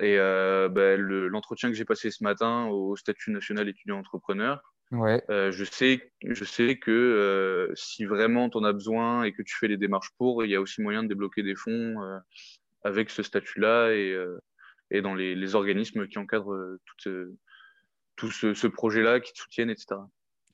Et 0.00 0.16
bah, 0.16 0.96
l'entretien 0.96 1.68
que 1.68 1.76
j'ai 1.76 1.84
passé 1.84 2.10
ce 2.10 2.24
matin 2.24 2.66
au 2.66 2.96
statut 2.96 3.30
national 3.30 3.68
étudiant 3.68 3.98
entrepreneur, 3.98 4.60
Ouais. 4.90 5.22
Euh, 5.28 5.52
je, 5.52 5.64
sais, 5.64 6.12
je 6.24 6.44
sais 6.44 6.78
que 6.78 6.90
euh, 6.90 7.74
si 7.74 8.06
vraiment 8.06 8.48
tu 8.48 8.56
en 8.56 8.64
as 8.64 8.72
besoin 8.72 9.24
et 9.24 9.32
que 9.32 9.42
tu 9.42 9.54
fais 9.54 9.68
les 9.68 9.76
démarches 9.76 10.10
pour, 10.16 10.44
il 10.44 10.50
y 10.50 10.54
a 10.54 10.60
aussi 10.60 10.80
moyen 10.80 11.02
de 11.02 11.08
débloquer 11.08 11.42
des 11.42 11.54
fonds 11.54 12.02
euh, 12.02 12.18
avec 12.84 13.10
ce 13.10 13.22
statut-là 13.22 13.92
et, 13.92 14.16
et 14.90 15.02
dans 15.02 15.14
les, 15.14 15.34
les, 15.34 15.54
organismes 15.54 16.06
qui 16.08 16.18
encadrent 16.18 16.78
tout, 17.02 17.10
tout 18.18 18.30
ce, 18.30 18.52
ce 18.52 18.66
projet-là, 18.66 19.20
qui 19.20 19.32
te 19.32 19.38
soutiennent, 19.38 19.70
etc. 19.70 19.96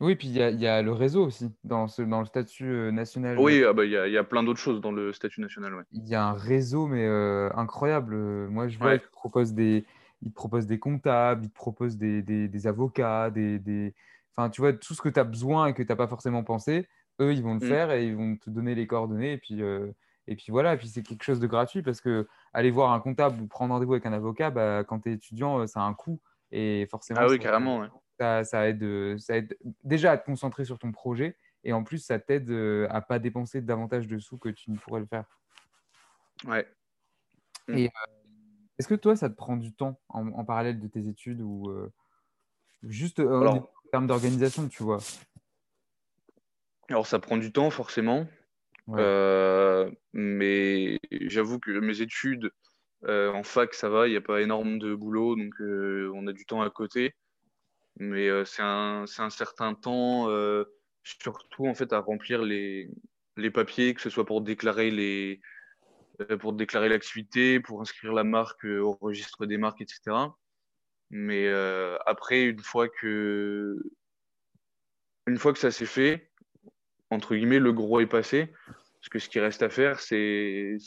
Oui, 0.01 0.17
puis 0.17 0.29
il 0.29 0.35
y, 0.35 0.39
y, 0.39 0.67
a 0.67 0.83
le 0.83 0.93
réseau 0.93 1.25
aussi 1.25 1.51
dans, 1.63 1.89
ce, 1.89 2.03
dans 2.03 2.21
le 2.21 2.27
statut 2.27 2.93
national. 2.93 3.39
Oui, 3.39 3.59
il 3.59 3.65
ah 3.65 3.73
bah, 3.73 3.85
y, 3.85 3.91
y, 3.91 4.19
a 4.19 4.25
plein 4.25 4.43
d'autres 4.43 4.61
choses 4.61 4.81
dans 4.81 4.93
le 4.93 5.13
statut 5.13 5.41
national. 5.41 5.75
Ouais. 5.75 5.83
Il 5.93 6.07
y 6.07 6.15
a 6.15 6.25
un 6.25 6.35
réseau, 6.35 6.87
mais 6.87 7.07
incroyable. 7.57 8.15
Moi, 8.49 8.69
je 8.69 8.79
vois, 8.79 8.95
ils, 8.95 9.01
proposent 9.01 9.55
des, 9.55 9.85
ils 10.23 10.31
te 10.31 10.35
proposent 10.35 10.67
des 10.67 10.79
comptables, 10.79 11.45
ils 11.45 11.51
te 11.51 11.55
proposent 11.55 11.97
des, 11.97 12.23
des, 12.23 12.49
des 12.49 12.67
avocats, 12.67 13.31
des, 13.31 13.59
des 13.59 13.95
Enfin, 14.37 14.51
tu 14.51 14.61
vois, 14.61 14.73
tout 14.73 14.95
ce 14.95 15.03
que 15.03 15.09
tu 15.09 15.21
as 15.21 15.25
besoin 15.25 15.67
et 15.67 15.75
que 15.75 15.83
tu 15.83 15.89
n'as 15.89 15.97
pas 15.97 16.09
forcément 16.09 16.43
pensé, 16.43 16.89
eux, 17.21 17.33
ils 17.33 17.43
vont 17.43 17.55
le 17.55 17.65
mm. 17.65 17.69
faire 17.69 17.93
et 17.93 18.07
ils 18.07 18.17
vont 18.17 18.37
te 18.37 18.51
donner 18.51 18.75
les 18.75 18.87
coordonnées. 18.87 19.35
Et 19.35 19.39
puis, 19.39 19.63
euh, 19.63 19.93
et 20.27 20.35
puis 20.35 20.47
voilà, 20.51 20.75
et 20.75 20.77
puis 20.77 20.89
c'est 20.89 21.03
quelque 21.03 21.23
chose 21.23 21.41
de 21.41 21.47
gratuit 21.47 21.83
parce 21.83 22.01
que 22.01 22.27
aller 22.53 22.71
voir 22.71 22.93
un 22.93 23.01
comptable 23.01 23.41
ou 23.41 23.47
prendre 23.47 23.73
rendez-vous 23.73 23.93
avec 23.93 24.07
un 24.07 24.13
avocat, 24.13 24.51
bah, 24.51 24.83
quand 24.85 25.01
tu 25.01 25.11
es 25.11 25.15
étudiant, 25.15 25.61
euh, 25.61 25.67
ça 25.67 25.81
a 25.81 25.85
un 25.85 25.95
coût. 25.95 26.21
Et 26.57 26.87
forcément, 26.91 27.21
ah 27.23 27.27
oui, 27.29 27.39
carrément, 27.39 27.85
ça, 28.19 28.45
ça, 28.45 28.69
aide, 28.69 29.19
ça 29.19 29.37
aide 29.37 29.57
déjà 29.83 30.13
à 30.13 30.19
te 30.19 30.25
concentrer 30.25 30.65
sur 30.65 30.79
ton 30.79 30.93
projet 30.93 31.37
et 31.65 31.73
en 31.73 31.83
plus, 31.83 31.99
ça 31.99 32.19
t'aide 32.19 32.51
euh, 32.51 32.87
à 32.91 33.01
pas 33.01 33.19
dépenser 33.19 33.61
davantage 33.61 34.07
de 34.07 34.19
sous 34.19 34.39
que 34.39 34.51
tu 34.51 34.71
ne 34.71 34.77
pourrais 34.77 35.01
le 35.01 35.07
faire. 35.07 35.25
Ouais. 36.45 36.67
Et 37.69 37.91
est-ce 38.79 38.87
que 38.87 38.95
toi, 38.95 39.17
ça 39.17 39.31
te 39.31 39.35
prend 39.35 39.57
du 39.57 39.73
temps 39.73 39.99
en, 40.09 40.45
parallèle 40.45 40.79
de 40.79 40.87
tes 40.87 41.09
études 41.09 41.41
ou 41.41 41.73
juste 42.83 43.21
termes 43.91 44.07
d'organisation, 44.07 44.69
tu 44.69 44.83
vois? 44.83 44.99
Alors, 46.89 47.07
ça 47.07 47.19
prend 47.19 47.37
du 47.37 47.53
temps, 47.53 47.71
forcément. 47.71 48.27
Euh, 48.91 49.91
mais 50.13 51.01
j'avoue 51.11 51.59
que 51.59 51.71
mes 51.79 52.03
études 52.03 52.47
euh, 52.47 52.51
en 53.07 53.43
fac, 53.43 53.75
ça 53.75 53.89
va, 53.89 54.07
il 54.09 54.11
n'y 54.13 54.17
a 54.17 54.21
pas 54.21 54.41
énorme 54.41 54.79
de 54.79 54.95
boulot, 54.95 55.37
donc 55.37 55.55
euh, 55.61 56.11
on 56.15 56.27
a 56.27 56.33
du 56.33 56.47
temps 56.47 56.63
à 56.63 56.71
côté. 56.71 57.15
Mais 57.97 58.29
c'est 58.45 58.63
un, 58.63 59.05
un, 59.19 59.31
certain 59.31 59.75
temps, 59.75 60.29
surtout 61.05 61.67
en 61.67 61.75
fait, 61.75 61.93
à 61.93 62.01
remplir 62.01 62.43
les, 62.43 62.91
les, 63.37 63.51
papiers, 63.51 63.95
que 63.95 64.01
ce 64.01 64.11
soit 64.11 64.27
pour 64.27 64.41
déclarer 64.41 64.91
les 64.91 65.41
pour 66.41 66.53
l'activité, 66.53 67.61
pour 67.61 67.81
inscrire 67.81 68.13
la 68.13 68.25
marque 68.25 68.65
au 68.65 68.93
registre 68.93 69.47
des 69.47 69.59
marques, 69.59 69.81
etc. 69.81 70.17
Mais 71.11 71.47
euh, 71.47 71.97
après, 72.07 72.45
une 72.45 72.61
fois 72.61 72.89
que, 72.89 73.77
une 75.27 75.39
fois 75.39 75.53
que 75.53 75.59
ça 75.59 75.71
s'est 75.71 75.87
fait, 75.87 76.31
entre 77.11 77.35
guillemets, 77.37 77.61
le 77.61 77.73
gros 77.73 78.01
est 78.01 78.07
passé. 78.07 78.53
Parce 78.67 79.09
que 79.11 79.19
ce 79.19 79.29
qui 79.29 79.39
reste 79.39 79.63
à 79.63 79.69
faire, 79.69 80.01
c'est 80.01 80.79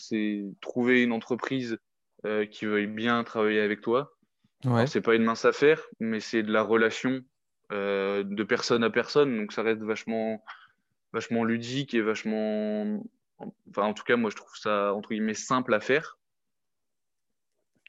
trouver 0.59 1.03
une 1.03 1.11
entreprise 1.11 1.77
euh, 2.25 2.45
qui 2.45 2.65
veuille 2.65 2.87
bien 2.87 3.23
travailler 3.23 3.61
avec 3.61 3.81
toi. 3.81 4.17
Ouais. 4.65 4.87
C'est 4.87 5.01
pas 5.01 5.15
une 5.15 5.23
mince 5.23 5.45
affaire, 5.45 5.81
mais 5.99 6.19
c'est 6.19 6.43
de 6.43 6.51
la 6.51 6.63
relation 6.63 7.21
euh, 7.71 8.23
de 8.23 8.43
personne 8.43 8.83
à 8.83 8.89
personne. 8.89 9.37
Donc 9.37 9.53
ça 9.53 9.61
reste 9.61 9.81
vachement, 9.81 10.43
vachement 11.13 11.43
ludique 11.43 11.93
et 11.93 12.01
vachement. 12.01 13.03
Enfin, 13.69 13.83
en 13.83 13.93
tout 13.93 14.03
cas, 14.03 14.15
moi, 14.15 14.31
je 14.31 14.35
trouve 14.35 14.55
ça, 14.55 14.93
entre 14.93 15.09
guillemets, 15.09 15.35
simple 15.35 15.73
à 15.73 15.79
faire. 15.79 16.17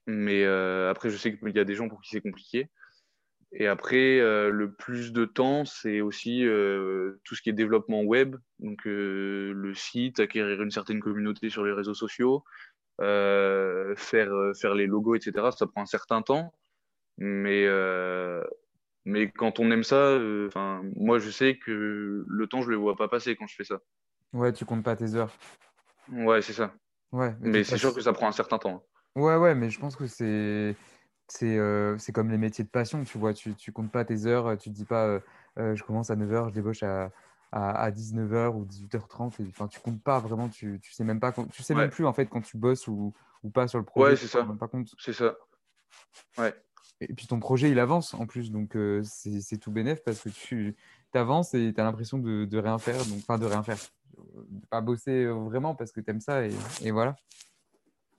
Mais 0.09 0.45
euh, 0.45 0.91
après, 0.91 1.11
je 1.11 1.17
sais 1.17 1.37
qu'il 1.37 1.55
y 1.55 1.59
a 1.59 1.65
des 1.65 1.75
gens 1.75 1.89
pour 1.89 2.01
qui 2.01 2.11
c'est 2.11 2.23
compliqué. 2.23 2.69
Et 3.53 3.67
après, 3.67 4.21
euh, 4.21 4.51
le 4.51 4.73
plus 4.73 5.13
de 5.13 5.25
temps, 5.25 5.65
c'est 5.65 6.01
aussi 6.01 6.45
euh, 6.45 7.21
tout 7.25 7.35
ce 7.35 7.43
qui 7.43 7.51
est 7.51 7.55
développement 7.55 8.03
web, 8.03 8.37
donc 8.59 8.81
le 8.85 9.73
site, 9.75 10.21
acquérir 10.21 10.63
une 10.63 10.71
certaine 10.71 11.01
communauté 11.01 11.51
sur 11.51 11.65
les 11.65 11.73
réseaux 11.73 11.95
sociaux, 11.95 12.43
faire, 12.99 14.31
faire 14.61 14.75
les 14.75 14.87
logos, 14.87 15.15
etc. 15.15 15.51
Ça 15.53 15.67
prend 15.67 15.83
un 15.83 15.87
certain 15.87 16.23
temps. 16.23 16.53
Mais, 17.19 17.67
mais 19.05 19.31
quand 19.31 19.61
on 19.61 19.71
aime 19.71 19.85
ça, 19.85 20.19
enfin 20.47 20.83
moi, 20.97 21.19
je 21.19 21.31
sais 21.31 21.59
que 21.59 22.25
le 22.27 22.47
temps, 22.47 22.63
je 22.63 22.67
ne 22.67 22.73
le 22.73 22.77
vois 22.77 22.97
pas 22.97 23.09
passer 23.09 23.37
quand 23.37 23.47
je 23.47 23.55
fais 23.57 23.65
ça. 23.65 23.81
Ouais, 24.33 24.53
tu 24.53 24.65
comptes 24.65 24.85
pas 24.85 24.97
tes 24.97 25.15
heures. 25.15 25.33
Ouais, 26.13 26.43
c'est 26.43 26.53
ça. 26.53 26.73
Ouais, 27.13 27.35
mais, 27.41 27.65
c'est 27.65 27.79
sûr 27.79 27.95
que 27.95 28.01
ça 28.01 28.13
prend 28.13 28.29
un 28.29 28.33
certain 28.33 28.59
temps. 28.59 28.85
Ouais, 29.17 29.37
ouais, 29.37 29.55
mais 29.55 29.71
je 29.71 29.81
pense 29.81 29.97
que 29.97 30.07
c'est 30.07 30.77
c'est 31.29 31.59
euh, 31.59 31.97
comme 32.15 32.31
les 32.31 32.39
métiers 32.39 32.65
de 32.65 32.69
passion, 32.69 33.05
tu 33.05 33.19
vois. 33.19 33.35
Tu, 33.35 33.55
tu 33.55 33.73
comptes 33.73 33.91
pas 33.91 34.05
tes 34.05 34.27
heures, 34.27 34.57
tu 34.59 34.71
te 34.71 34.75
dis 34.75 34.85
pas 34.85 35.07
euh, 35.07 35.21
euh, 35.59 35.75
je 35.75 35.83
commence 35.83 36.11
à 36.11 36.17
9h, 36.17 36.49
je 36.49 36.55
débauche 36.55 36.83
à, 36.83 37.11
à, 37.53 37.91
19h 37.91 38.55
ou 38.55 38.65
18h30. 38.65 39.43
Et, 39.43 39.47
enfin, 39.49 39.69
tu 39.69 39.81
comptes 39.81 40.03
pas 40.03 40.19
vraiment, 40.19 40.49
tu, 40.49 40.79
tu 40.81 40.93
sais 40.93 41.05
même 41.05 41.21
pas, 41.21 41.33
tu 41.53 41.63
sais 41.63 41.75
même 41.75 41.91
plus 41.91 42.07
en 42.07 42.13
fait 42.13 42.27
quand 42.27 42.41
tu 42.41 42.57
bosses 42.57 42.89
ou, 42.89 43.15
ou 43.43 43.51
pas 43.51 43.69
sur 43.69 43.79
le 43.79 43.85
projet. 43.85 44.11
Ouais, 44.11 44.17
c'est 44.17 44.27
ça. 44.27 44.45
Pas 44.59 44.69
compte. 44.69 44.95
C'est 44.99 45.13
ça. 45.13 45.37
Ouais. 46.37 46.55
Et 47.01 47.15
puis 47.15 47.27
ton 47.27 47.39
projet, 47.39 47.71
il 47.71 47.79
avance 47.79 48.15
en 48.15 48.27
plus, 48.27 48.51
donc 48.51 48.77
c'est 49.05 49.59
tout 49.59 49.71
bénef 49.71 50.03
parce 50.03 50.21
que 50.21 50.29
tu 50.29 50.77
avances 51.15 51.55
et 51.55 51.73
tu 51.73 51.81
as 51.81 51.85
l'impression 51.85 52.19
de, 52.19 52.45
de, 52.45 52.59
rien 52.59 52.79
faire, 52.79 52.99
donc 53.07 53.19
enfin 53.19 53.39
de 53.39 53.47
rien 53.47 53.63
faire. 53.63 53.79
De 54.17 54.67
pas 54.67 54.81
bosser 54.81 55.27
vraiment 55.27 55.77
parce 55.77 55.93
que 55.93 56.01
tu 56.01 56.11
aimes 56.11 56.21
ça 56.21 56.45
et, 56.45 56.53
et 56.83 56.91
voilà. 56.91 57.15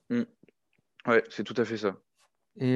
Mmh. 0.08 0.22
Ouais, 1.06 1.22
c'est 1.28 1.44
tout 1.44 1.54
à 1.56 1.64
fait 1.64 1.76
ça. 1.76 1.94
Et 2.56 2.74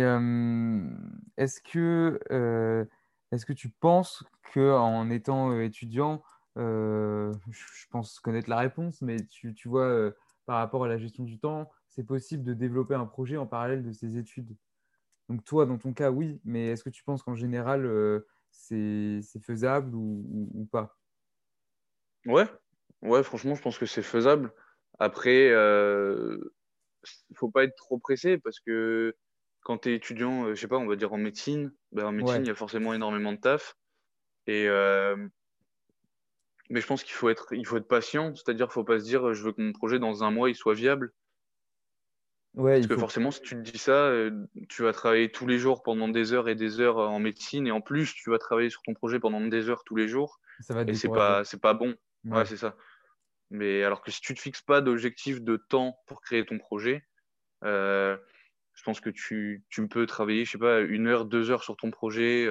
est-ce 1.36 1.60
que, 1.60 2.86
est-ce 3.32 3.46
que 3.46 3.52
tu 3.52 3.68
penses 3.68 4.24
qu'en 4.52 5.10
étant 5.10 5.58
étudiant, 5.60 6.22
je 6.56 7.86
pense 7.90 8.20
connaître 8.20 8.48
la 8.48 8.58
réponse, 8.58 9.02
mais 9.02 9.16
tu, 9.26 9.54
tu 9.54 9.68
vois, 9.68 10.12
par 10.46 10.58
rapport 10.58 10.84
à 10.84 10.88
la 10.88 10.98
gestion 10.98 11.24
du 11.24 11.38
temps, 11.38 11.70
c'est 11.88 12.04
possible 12.04 12.44
de 12.44 12.54
développer 12.54 12.94
un 12.94 13.06
projet 13.06 13.36
en 13.36 13.46
parallèle 13.46 13.82
de 13.82 13.92
ses 13.92 14.16
études 14.18 14.56
Donc 15.28 15.44
toi, 15.44 15.66
dans 15.66 15.78
ton 15.78 15.92
cas, 15.92 16.10
oui, 16.10 16.40
mais 16.44 16.68
est-ce 16.68 16.84
que 16.84 16.90
tu 16.90 17.02
penses 17.04 17.22
qu'en 17.22 17.34
général, 17.34 17.88
c'est 18.50 19.22
faisable 19.42 19.94
ou, 19.94 20.68
pas? 20.70 20.96
Ouais, 22.26 22.46
ouais, 23.02 23.22
franchement, 23.22 23.54
je 23.54 23.62
pense 23.62 23.78
que 23.78 23.86
c'est 23.86 24.02
faisable. 24.02 24.52
Après, 24.98 25.48
il 25.48 25.52
ne 27.30 27.36
faut 27.36 27.50
pas 27.50 27.64
être 27.64 27.76
trop 27.76 27.98
pressé 27.98 28.38
parce 28.38 28.60
que 28.60 29.14
quand 29.62 29.78
tu 29.78 29.90
es 29.90 29.94
étudiant, 29.94 30.48
je 30.50 30.60
sais 30.60 30.68
pas, 30.68 30.78
on 30.78 30.86
va 30.86 30.96
dire 30.96 31.12
en 31.12 31.18
médecine, 31.18 31.72
ben, 31.92 32.06
en 32.06 32.12
médecine, 32.12 32.42
il 32.42 32.48
y 32.48 32.50
a 32.50 32.54
forcément 32.54 32.94
énormément 32.94 33.32
de 33.32 33.38
taf. 33.38 33.76
Et, 34.46 34.68
mais 36.70 36.80
je 36.80 36.86
pense 36.86 37.04
qu'il 37.04 37.14
faut 37.14 37.28
être, 37.28 37.52
il 37.52 37.66
faut 37.66 37.76
être 37.76 37.88
patient, 37.88 38.34
c'est-à-dire 38.34 38.66
qu'il 38.66 38.80
ne 38.80 38.84
faut 38.84 38.84
pas 38.84 38.98
se 38.98 39.04
dire 39.04 39.34
je 39.34 39.42
veux 39.42 39.52
que 39.52 39.60
mon 39.60 39.72
projet 39.72 39.98
dans 39.98 40.24
un 40.24 40.30
mois 40.30 40.48
il 40.48 40.54
soit 40.54 40.74
viable. 40.74 41.12
Ouais, 42.54 42.74
Parce 42.74 42.86
que 42.86 42.96
forcément, 42.96 43.32
si 43.32 43.40
tu 43.40 43.56
te 43.56 43.60
dis 43.68 43.78
ça, 43.78 44.12
tu 44.68 44.82
vas 44.82 44.92
travailler 44.92 45.32
tous 45.32 45.44
les 45.44 45.58
jours 45.58 45.82
pendant 45.82 46.06
des 46.06 46.32
heures 46.32 46.48
et 46.48 46.54
des 46.54 46.78
heures 46.78 46.98
en 46.98 47.18
médecine, 47.18 47.66
et 47.66 47.72
en 47.72 47.80
plus, 47.80 48.14
tu 48.14 48.30
vas 48.30 48.38
travailler 48.38 48.70
sur 48.70 48.80
ton 48.82 48.94
projet 48.94 49.18
pendant 49.18 49.40
des 49.40 49.68
heures 49.68 49.82
tous 49.84 49.96
les 49.96 50.06
jours, 50.06 50.38
ça 50.60 50.72
va 50.72 50.82
et 50.82 50.94
c'est 50.94 51.08
pas, 51.08 51.42
c'est 51.42 51.60
pas 51.60 51.74
bon. 51.74 51.96
Ouais, 52.24 52.44
c'est 52.46 52.56
ça. 52.56 52.76
Mais 53.50 53.82
alors 53.82 54.02
que 54.02 54.12
si 54.12 54.20
tu 54.20 54.34
te 54.34 54.40
fixes 54.40 54.62
pas 54.62 54.80
d'objectif 54.80 55.42
de 55.42 55.56
temps 55.56 55.98
pour 56.06 56.20
créer 56.20 56.46
ton 56.46 56.58
projet, 56.58 57.04
euh, 57.64 58.16
je 58.74 58.82
pense 58.84 59.00
que 59.00 59.10
tu, 59.10 59.64
tu, 59.68 59.88
peux 59.88 60.06
travailler, 60.06 60.44
je 60.44 60.52
sais 60.52 60.58
pas, 60.58 60.80
une 60.80 61.08
heure, 61.08 61.24
deux 61.24 61.50
heures 61.50 61.64
sur 61.64 61.76
ton 61.76 61.90
projet 61.90 62.48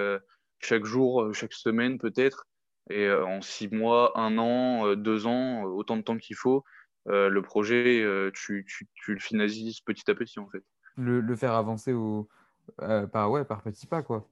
chaque 0.59 0.83
jour, 0.83 1.33
chaque 1.33 1.53
semaine 1.53 1.97
peut-être, 1.97 2.45
et 2.89 3.05
euh, 3.05 3.25
en 3.25 3.41
six 3.41 3.69
mois, 3.69 4.19
un 4.19 4.37
an, 4.37 4.87
euh, 4.87 4.95
deux 4.95 5.25
ans, 5.25 5.63
autant 5.63 5.97
de 5.97 6.01
temps 6.01 6.17
qu'il 6.17 6.35
faut, 6.35 6.63
euh, 7.07 7.29
le 7.29 7.41
projet, 7.41 8.05
tu, 8.33 8.65
tu, 8.67 8.87
tu, 8.93 9.13
le 9.13 9.19
finalises 9.19 9.81
petit 9.81 10.09
à 10.09 10.15
petit 10.15 10.39
en 10.39 10.47
fait. 10.47 10.63
Le, 10.95 11.21
le 11.21 11.35
faire 11.35 11.53
avancer 11.53 11.93
au, 11.93 12.29
par, 12.77 13.31
ouais, 13.31 13.45
par 13.45 13.61
petits 13.61 13.87
pas 13.87 14.03
quoi. 14.03 14.29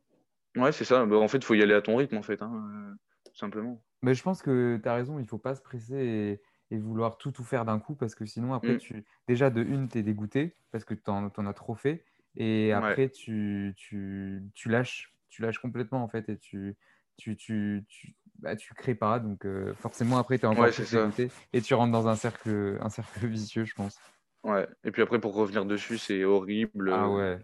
Ouais, 0.56 0.72
c'est 0.72 0.86
ça. 0.86 1.06
Bah, 1.06 1.18
en 1.18 1.28
fait, 1.28 1.38
il 1.38 1.46
faut 1.46 1.54
y 1.54 1.62
aller 1.62 1.74
à 1.74 1.82
ton 1.82 1.96
rythme 1.96 2.18
en 2.18 2.22
fait, 2.22 2.42
hein, 2.42 2.96
simplement. 3.34 3.82
Mais 4.02 4.14
je 4.14 4.24
pense 4.24 4.42
que 4.42 4.80
tu 4.82 4.90
as 4.90 4.94
raison, 4.94 5.20
il 5.20 5.28
faut 5.28 5.38
pas 5.38 5.56
se 5.56 5.62
presser 5.62 5.96
et, 5.96 6.42
et 6.76 6.80
vouloir 6.80 7.18
tout, 7.18 7.32
tout 7.32 7.44
faire 7.44 7.66
d'un 7.66 7.80
coup 7.80 7.96
parce 7.96 8.16
que 8.16 8.26
sinon, 8.26 8.54
après, 8.54 8.76
mm. 8.76 8.80
tu... 8.80 9.06
déjà 9.28 9.50
de 9.50 9.62
une, 9.62 9.88
tu 9.88 10.00
es 10.00 10.04
dégoûté 10.04 10.56
parce 10.72 10.86
que 10.86 10.94
tu 10.94 11.10
en, 11.10 11.32
en, 11.36 11.46
as 11.46 11.54
trop 11.54 11.76
fait. 11.76 12.06
Et 12.36 12.72
après, 12.72 13.10
tu, 13.10 13.74
tu, 13.76 14.42
tu, 14.56 14.70
lâches, 14.70 15.14
tu 15.30 15.42
lâches 15.42 15.60
complètement 15.60 16.04
en 16.04 16.08
fait 16.08 16.30
et 16.30 16.38
tu, 16.38 16.78
tu, 17.18 17.36
tu, 17.36 17.86
tu, 17.88 18.16
bah, 18.40 18.56
tu 18.56 18.74
crées 18.74 18.96
pas. 18.96 19.20
Donc 19.20 19.46
euh, 19.46 19.74
forcément, 19.76 20.18
après, 20.18 20.38
tu 20.38 20.46
es 20.46 20.48
encore 20.48 20.70
plus 20.70 20.92
dégoûté 20.92 21.32
et 21.54 21.62
tu 21.62 21.74
rentres 21.74 21.92
dans 21.92 22.08
un 22.08 22.16
cercle, 22.16 22.78
un 22.82 22.90
cercle 22.90 23.26
vicieux, 23.28 23.66
je 23.66 23.74
pense. 23.74 23.98
Ouais, 24.44 24.68
et 24.84 24.92
puis 24.92 25.02
après, 25.02 25.20
pour 25.20 25.36
revenir 25.36 25.66
dessus, 25.66 25.98
c'est 25.98 26.24
horrible. 26.24 26.92
Ah 26.92 27.10
ouais. 27.10 27.40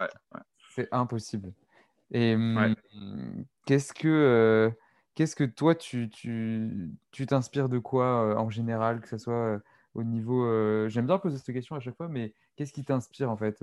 ouais, 0.00 0.08
C'est 0.74 0.88
impossible. 0.92 1.52
Et 2.10 2.34
hum, 2.34 2.74
qu'est-ce 3.66 3.92
que. 3.92 4.08
Euh, 4.08 4.70
qu'est-ce 5.14 5.34
que 5.34 5.44
toi, 5.44 5.74
tu, 5.74 6.08
tu, 6.08 6.90
tu 7.10 7.26
t'inspires 7.26 7.68
de 7.68 7.78
quoi 7.78 8.04
euh, 8.04 8.36
en 8.36 8.50
général, 8.50 9.00
que 9.00 9.08
ce 9.08 9.18
soit 9.18 9.60
au 9.94 10.04
niveau. 10.04 10.46
J'aime 10.88 11.06
bien 11.06 11.18
poser 11.18 11.38
cette 11.38 11.52
question 11.52 11.74
à 11.74 11.80
chaque 11.80 11.96
fois, 11.96 12.08
mais 12.08 12.34
qu'est-ce 12.54 12.72
qui 12.72 12.84
t'inspire 12.84 13.30
en 13.30 13.36
fait 13.36 13.62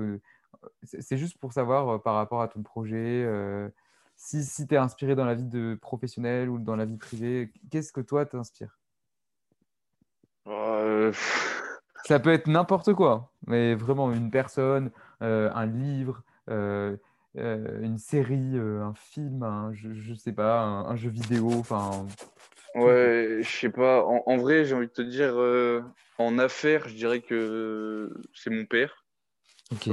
C'est 0.84 1.18
juste 1.18 1.38
pour 1.38 1.54
savoir 1.54 2.02
par 2.04 2.16
rapport 2.16 2.42
à 2.42 2.50
ton 2.50 2.62
projet, 2.62 3.26
si, 4.16 4.44
si 4.44 4.68
tu 4.68 4.76
es 4.76 4.78
inspiré 4.78 5.16
dans 5.16 5.26
la 5.26 5.36
vie 5.36 5.44
de 5.44 5.78
professionnel 5.82 6.50
ou 6.50 6.58
dans 6.58 6.76
la 6.76 6.86
vie 6.86 6.98
privée, 6.98 7.52
qu'est-ce 7.72 7.92
que 7.92 8.02
toi 8.02 8.26
t'inspire 8.26 8.80
euh, 10.48 11.12
Ça 12.06 12.20
peut 12.20 12.32
être 12.32 12.48
n'importe 12.48 12.94
quoi, 12.94 13.32
mais 13.48 13.76
vraiment 13.76 14.12
une 14.12 14.32
personne, 14.32 14.92
euh, 15.22 15.52
un 15.54 15.66
livre, 15.66 16.24
euh, 16.50 16.96
une 17.36 17.98
série, 17.98 18.58
un 18.58 18.94
film, 18.94 19.44
un, 19.44 19.74
je, 19.74 19.94
je 19.94 20.14
sais 20.14 20.32
pas, 20.32 20.62
un, 20.62 20.96
jeu 20.96 21.10
vidéo, 21.10 21.52
enfin. 21.52 22.06
Ouais, 22.76 23.40
je 23.42 23.50
sais 23.50 23.70
pas. 23.70 24.06
En, 24.06 24.38
vrai, 24.38 24.66
j'ai 24.66 24.76
envie 24.76 24.88
de 24.88 24.92
te 24.92 25.02
dire, 25.02 25.36
en 26.18 26.40
affaires, 26.40 26.88
je 26.88 26.96
dirais 26.96 27.22
que 27.22 28.14
c'est 28.34 28.50
mon 28.50 28.66
père. 28.66 29.06
Ok 29.72 29.90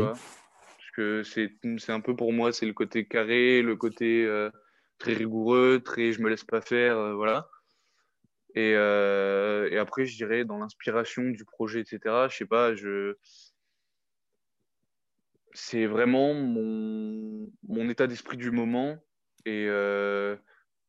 que 0.92 1.22
c'est 1.22 1.58
un 1.88 2.00
peu 2.00 2.14
pour 2.16 2.32
moi, 2.32 2.52
c'est 2.52 2.66
le 2.66 2.72
côté 2.72 3.06
carré, 3.06 3.62
le 3.62 3.76
côté 3.76 4.24
euh, 4.24 4.50
très 4.98 5.14
rigoureux, 5.14 5.80
très 5.84 6.12
je 6.12 6.22
me 6.22 6.28
laisse 6.28 6.44
pas 6.44 6.60
faire, 6.60 6.98
euh, 6.98 7.14
voilà. 7.14 7.48
Et, 8.54 8.74
euh, 8.76 9.68
et, 9.70 9.78
après, 9.78 10.04
je 10.04 10.14
dirais 10.16 10.44
dans 10.44 10.58
l'inspiration 10.58 11.22
du 11.22 11.44
projet, 11.44 11.80
etc. 11.80 12.28
Je 12.28 12.36
sais 12.36 12.46
pas, 12.46 12.74
je 12.74 13.16
c'est 15.54 15.86
vraiment 15.86 16.34
mon, 16.34 17.50
mon 17.68 17.88
état 17.88 18.06
d'esprit 18.06 18.36
du 18.36 18.50
moment 18.50 18.96
et 19.46 19.68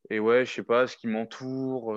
et 0.10 0.20
ouais, 0.20 0.46
je 0.46 0.52
sais 0.52 0.64
pas, 0.64 0.86
ce 0.88 0.98
qui 0.98 1.08
m'entoure, 1.08 1.96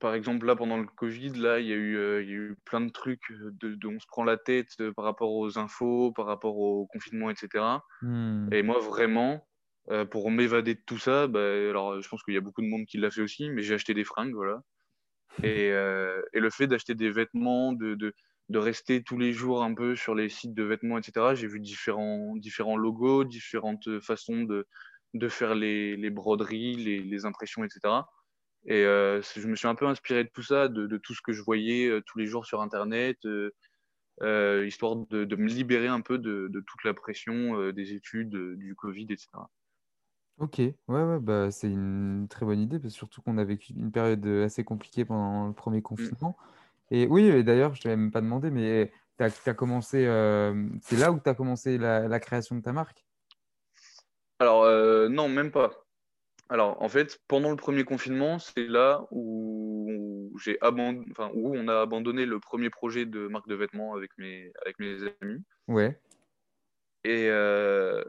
par 0.00 0.14
exemple, 0.14 0.46
là, 0.46 0.56
pendant 0.56 0.78
le 0.78 0.86
Covid, 0.86 1.30
là, 1.30 1.60
il 1.60 1.66
y 1.66 1.72
a 1.72 1.76
eu, 1.76 1.96
euh, 1.96 2.22
y 2.22 2.30
a 2.30 2.34
eu 2.34 2.56
plein 2.64 2.80
de 2.80 2.90
trucs 2.90 3.30
de, 3.30 3.78
on 3.86 4.00
se 4.00 4.06
prend 4.06 4.24
la 4.24 4.36
tête 4.36 4.68
euh, 4.80 4.92
par 4.92 5.04
rapport 5.04 5.32
aux 5.32 5.58
infos, 5.58 6.12
par 6.12 6.26
rapport 6.26 6.58
au 6.58 6.86
confinement, 6.86 7.30
etc. 7.30 7.64
Hmm. 8.02 8.48
Et 8.52 8.62
moi, 8.62 8.80
vraiment, 8.80 9.46
euh, 9.90 10.04
pour 10.04 10.30
m'évader 10.30 10.74
de 10.74 10.82
tout 10.86 10.98
ça, 10.98 11.28
bah, 11.28 11.40
alors 11.40 12.02
je 12.02 12.08
pense 12.08 12.22
qu'il 12.24 12.34
y 12.34 12.36
a 12.36 12.40
beaucoup 12.40 12.62
de 12.62 12.66
monde 12.66 12.84
qui 12.86 12.98
l'a 12.98 13.10
fait 13.10 13.22
aussi, 13.22 13.48
mais 13.48 13.62
j'ai 13.62 13.74
acheté 13.74 13.94
des 13.94 14.04
fringues, 14.04 14.34
voilà. 14.34 14.60
Et, 15.42 15.66
et 15.68 16.40
le 16.40 16.48
fait 16.50 16.66
d'acheter 16.66 16.94
des 16.94 17.10
vêtements, 17.10 17.74
de, 17.74 17.94
de, 17.94 18.14
de, 18.48 18.58
rester 18.58 19.02
tous 19.02 19.18
les 19.18 19.34
jours 19.34 19.62
un 19.62 19.74
peu 19.74 19.94
sur 19.94 20.14
les 20.14 20.30
sites 20.30 20.54
de 20.54 20.62
vêtements, 20.62 20.96
etc., 20.96 21.34
j'ai 21.34 21.46
vu 21.46 21.60
différents, 21.60 22.34
différents 22.36 22.78
logos, 22.78 23.24
différentes 23.24 24.00
façons 24.00 24.44
de, 24.44 24.66
de 25.12 25.28
faire 25.28 25.54
les, 25.54 25.94
les 25.98 26.08
broderies, 26.08 26.76
les, 26.76 27.00
les 27.00 27.26
impressions, 27.26 27.64
etc. 27.64 27.80
Et 28.66 28.84
euh, 28.84 29.22
je 29.36 29.46
me 29.46 29.54
suis 29.54 29.68
un 29.68 29.76
peu 29.76 29.86
inspiré 29.86 30.24
de 30.24 30.28
tout 30.28 30.42
ça, 30.42 30.68
de, 30.68 30.96
tout 30.98 31.14
ce 31.14 31.22
que 31.22 31.32
je 31.32 31.42
voyais 31.42 31.88
euh, 31.88 32.00
tous 32.04 32.18
les 32.18 32.26
jours 32.26 32.46
sur 32.46 32.60
Internet, 32.60 33.18
euh, 33.24 34.66
histoire 34.66 34.96
de, 34.96 35.36
me 35.36 35.46
libérer 35.46 35.86
un 35.86 36.00
peu 36.00 36.18
de, 36.18 36.50
toute 36.66 36.84
la 36.84 36.92
pression 36.92 37.70
des 37.70 37.94
études, 37.94 38.36
du 38.56 38.74
Covid, 38.74 39.06
etc. 39.10 39.28
Ok, 40.38 40.58
ouais, 40.58 40.74
ouais 40.88 41.20
bah, 41.20 41.50
c'est 41.50 41.68
une 41.68 42.26
très 42.28 42.44
bonne 42.44 42.60
idée, 42.60 42.78
parce 42.78 42.92
surtout 42.92 43.22
qu'on 43.22 43.38
a 43.38 43.44
vécu 43.44 43.72
une 43.72 43.92
période 43.92 44.26
assez 44.26 44.64
compliquée 44.64 45.04
pendant 45.04 45.46
le 45.46 45.54
premier 45.54 45.78
mm. 45.78 45.82
confinement. 45.82 46.36
Et 46.90 47.06
oui, 47.06 47.44
d'ailleurs, 47.44 47.74
je 47.74 47.80
ne 47.80 47.82
t'avais 47.84 47.96
même 47.96 48.10
pas 48.10 48.20
demandé, 48.20 48.50
mais 48.50 48.92
tu 49.16 49.24
as, 49.24 49.54
commencé, 49.54 50.04
c'est 50.82 50.96
là 50.96 51.12
où 51.12 51.20
tu 51.20 51.30
as 51.30 51.34
commencé 51.34 51.78
la, 51.78 52.08
la, 52.08 52.20
création 52.20 52.56
de 52.56 52.62
ta 52.62 52.72
marque? 52.72 53.06
Alors, 54.40 54.64
non, 55.08 55.28
même 55.28 55.52
pas. 55.52 55.85
Alors, 56.48 56.80
en 56.80 56.88
fait, 56.88 57.20
pendant 57.26 57.50
le 57.50 57.56
premier 57.56 57.84
confinement, 57.84 58.38
c'est 58.38 58.66
là 58.68 59.06
où, 59.10 60.32
j'ai 60.42 60.58
enfin, 60.62 61.30
où 61.34 61.56
on 61.56 61.66
a 61.66 61.80
abandonné 61.80 62.24
le 62.24 62.38
premier 62.38 62.70
projet 62.70 63.04
de 63.04 63.26
marque 63.26 63.48
de 63.48 63.56
vêtements 63.56 63.94
avec 63.94 64.12
mes, 64.16 64.52
avec 64.62 64.78
mes 64.78 64.98
amis. 65.20 65.42
Ouais. 65.66 65.98
Et 67.02 67.28
euh, 67.30 68.02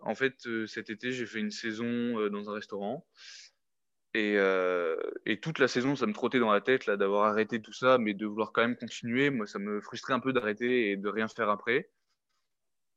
en 0.00 0.14
fait, 0.14 0.46
euh, 0.46 0.66
cet 0.66 0.90
été, 0.90 1.12
j'ai 1.12 1.26
fait 1.26 1.38
une 1.38 1.50
saison 1.50 1.86
euh, 1.86 2.30
dans 2.30 2.50
un 2.50 2.54
restaurant. 2.54 3.06
Et, 4.14 4.34
et, 5.24 5.40
toute 5.40 5.58
la 5.58 5.68
saison, 5.68 5.96
ça 5.96 6.04
me 6.04 6.12
trottait 6.12 6.38
dans 6.38 6.52
la 6.52 6.60
tête 6.60 6.84
là 6.84 6.98
d'avoir 6.98 7.24
arrêté 7.24 7.62
tout 7.62 7.72
ça, 7.72 7.96
mais 7.96 8.12
de 8.12 8.26
vouloir 8.26 8.52
quand 8.52 8.60
même 8.60 8.76
continuer. 8.76 9.30
Moi, 9.30 9.46
ça 9.46 9.58
me 9.58 9.80
frustrait 9.80 10.12
un 10.12 10.20
peu 10.20 10.34
d'arrêter 10.34 10.90
et 10.90 10.98
de 10.98 11.08
rien 11.08 11.28
faire 11.28 11.48
après. 11.48 11.90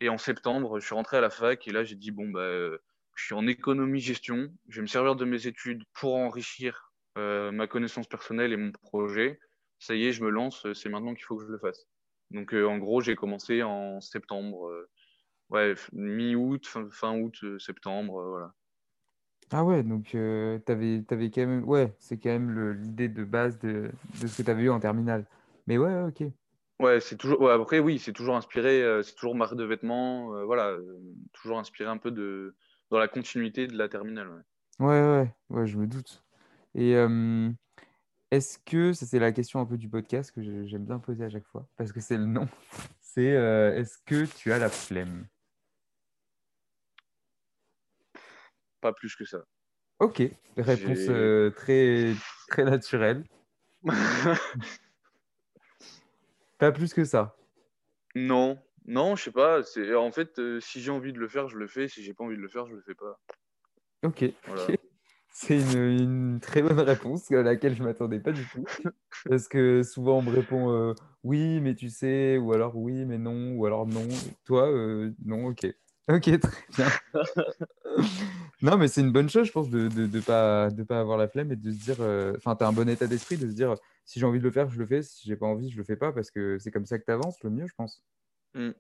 Et 0.02 0.10
en 0.10 0.18
septembre, 0.18 0.78
je 0.82 0.86
suis 0.86 0.94
rentré 0.94 1.16
à 1.16 1.22
la 1.22 1.30
fac 1.30 1.66
et 1.70 1.72
là, 1.72 1.86
j'ai 1.86 1.96
dit 1.96 2.12
bon 2.12 2.28
bah 2.28 2.78
je 3.16 3.26
suis 3.26 3.34
en 3.34 3.48
économie-gestion. 3.48 4.54
Je 4.68 4.76
vais 4.76 4.82
me 4.82 4.88
servir 4.88 5.16
de 5.16 5.26
mes 5.26 5.48
études 5.48 5.84
pour 5.94 6.16
enrichir 6.16 6.94
euh, 7.18 7.52
ma 7.52 7.66
connaissance 7.66 8.08
personnelle 8.08 8.52
et 8.52 8.58
mon 8.58 8.72
projet. 8.72 9.40
Ça 9.80 9.96
y 9.96 10.06
est, 10.06 10.12
je 10.12 10.24
me 10.24 10.30
lance. 10.30 10.68
C'est 10.74 10.90
maintenant 10.90 11.14
qu'il 11.14 11.24
faut 11.24 11.38
que 11.38 11.46
je 11.46 11.52
le 11.52 11.58
fasse. 11.58 11.88
Donc, 12.32 12.54
euh, 12.54 12.66
en 12.66 12.78
gros, 12.78 13.02
j'ai 13.02 13.16
commencé 13.16 13.64
en 13.64 14.02
septembre. 14.02 14.68
Euh, 14.68 14.90
ouais, 15.50 15.76
mi-août, 15.94 16.68
fin, 16.92 17.18
août, 17.18 17.44
septembre, 17.60 18.22
voilà. 18.22 18.54
Ah 19.52 19.64
ouais, 19.64 19.84
donc 19.84 20.06
tu 20.06 20.18
avais, 20.18 21.04
avais, 21.10 21.30
quand 21.30 21.46
même. 21.46 21.64
Ouais, 21.66 21.94
c'est 22.00 22.18
quand 22.18 22.30
même 22.30 22.74
l'idée 22.82 23.08
de 23.08 23.24
base 23.24 23.60
de, 23.60 23.92
de 24.20 24.28
ce 24.28 24.38
que 24.38 24.44
tu 24.44 24.50
avais 24.50 24.64
eu 24.64 24.70
en 24.72 24.80
terminale. 24.80 25.26
Mais 25.68 25.78
ouais, 25.78 26.04
ok. 26.04 26.24
Ouais, 26.80 27.00
c'est 27.00 27.16
toujours. 27.16 27.40
Ouais, 27.40 27.52
après, 27.52 27.80
oui, 27.80 28.00
c'est 28.00 28.12
toujours 28.12 28.36
inspiré. 28.36 28.84
c'est 29.04 29.14
toujours 29.14 29.36
marque 29.36 29.56
de 29.56 29.64
vêtements. 29.64 30.46
voilà, 30.46 30.76
toujours 31.32 31.60
inspiré 31.60 31.88
un 31.88 31.98
peu 31.98 32.10
de, 32.10 32.56
dans 32.90 33.00
la 33.00 33.08
continuité 33.08 33.68
de 33.68 33.78
la 33.78 33.90
terminale. 33.90 34.44
Ouais, 34.80 35.02
ouais, 35.02 35.36
ouais, 35.50 35.68
je 35.68 35.78
me 35.78 35.88
doute. 35.88 36.24
Et 36.74 36.96
euh, 36.96 37.50
est-ce 38.32 38.60
que, 38.60 38.94
ça 38.94 39.06
c'est 39.06 39.20
la 39.20 39.32
question 39.32 39.60
un 39.60 39.66
peu 39.66 39.78
du 39.78 39.90
podcast 39.90 40.32
que 40.32 40.66
j'aime 40.66 40.86
bien 40.86 41.00
poser 41.00 41.24
à 41.24 41.30
chaque 41.30 41.46
fois, 41.46 41.68
parce 41.78 41.92
que 41.92 42.00
c'est 42.00 42.18
le 42.18 42.26
nom, 42.26 42.48
c'est 43.02 43.34
euh, 43.36 43.76
est-ce 43.76 43.98
que 44.06 44.26
tu 44.26 44.52
as 44.52 44.60
la 44.60 44.70
flemme? 44.70 45.28
Pas 48.82 48.94
plus 48.94 49.16
que 49.16 49.26
ça. 49.26 49.46
Ok, 50.00 50.22
réponse 50.58 51.08
euh, 51.08 51.50
très, 51.52 52.14
très 52.50 52.66
naturelle. 52.66 53.24
Pas 56.58 56.72
plus 56.72 56.94
que 56.94 57.04
ça. 57.04 57.36
Non, 58.16 58.58
Non, 58.88 59.16
je 59.16 59.24
sais 59.24 59.32
pas. 59.32 59.64
C'est 59.64 59.96
en 59.96 60.12
fait, 60.12 60.38
euh, 60.40 60.60
si 60.60 60.82
j'ai 60.82 60.92
envie 60.92 61.14
de 61.14 61.20
le 61.20 61.28
faire, 61.28 61.48
je 61.48 61.58
le 61.58 61.68
fais. 61.68 61.88
Si 61.88 62.04
j'ai 62.04 62.14
pas 62.14 62.24
envie 62.24 62.38
de 62.38 62.42
le 62.42 62.48
faire, 62.48 62.66
je 62.68 62.76
le 62.76 62.82
fais 62.82 62.96
pas. 62.96 63.20
Ok. 64.04 64.26
C'est 65.38 65.60
une, 65.60 66.40
très 66.42 66.62
bonne 66.62 66.80
réponse 66.80 67.30
à 67.30 67.44
laquelle 67.44 67.76
je 67.76 67.84
m'attendais 67.84 68.22
pas 68.22 68.32
du 68.32 68.46
tout. 68.46 68.64
Parce 69.30 69.50
que 69.50 69.84
souvent 69.84 70.20
on 70.20 70.22
me 70.22 70.32
répond 70.32 70.72
euh, 70.72 70.94
oui, 71.26 71.60
mais 71.60 71.76
tu 71.76 71.90
sais, 71.90 72.38
ou 72.38 72.54
alors 72.54 72.78
oui, 72.78 73.04
mais 73.04 73.18
non, 73.18 73.52
ou 73.52 73.66
alors 73.66 73.86
non. 73.86 74.08
Toi, 74.46 74.72
euh, 74.72 75.12
non, 75.26 75.48
ok. 75.48 75.68
Ok, 76.08 76.22
très 76.22 76.52
bien. 76.78 76.88
non, 78.62 78.78
mais 78.78 78.88
c'est 78.88 79.02
une 79.02 79.12
bonne 79.12 79.28
chose, 79.28 79.48
je 79.48 79.52
pense, 79.52 79.72
de 79.72 79.90
ne 79.90 80.06
de, 80.06 80.20
pas, 80.20 80.70
de 80.70 80.84
pas 80.84 81.00
avoir 81.00 81.18
la 81.18 81.28
flemme 81.28 81.52
et 81.52 81.56
de 81.56 81.72
se 81.72 81.78
dire. 81.78 82.00
Enfin, 82.38 82.56
tu 82.56 82.64
as 82.64 82.68
un 82.68 82.74
bon 82.74 82.88
état 82.88 83.08
d'esprit 83.08 83.38
de 83.38 83.50
se 83.50 83.56
dire 83.56 83.74
si 84.06 84.20
j'ai 84.20 84.26
envie 84.28 84.38
de 84.38 84.44
le 84.44 84.52
faire, 84.52 84.70
je 84.70 84.78
le 84.78 84.86
fais. 84.86 85.02
Si 85.02 85.28
j'ai 85.28 85.36
pas 85.36 85.48
envie, 85.48 85.72
je 85.72 85.78
le 85.78 85.84
fais 85.84 85.96
pas 85.96 86.12
parce 86.12 86.30
que 86.30 86.60
c'est 86.60 86.70
comme 86.70 86.86
ça 86.86 87.00
que 87.00 87.06
tu 87.06 87.12
avances 87.12 87.42
le 87.44 87.50
mieux, 87.50 87.66
je 87.66 87.74
pense. 87.76 88.04
Mmh. 88.56 88.72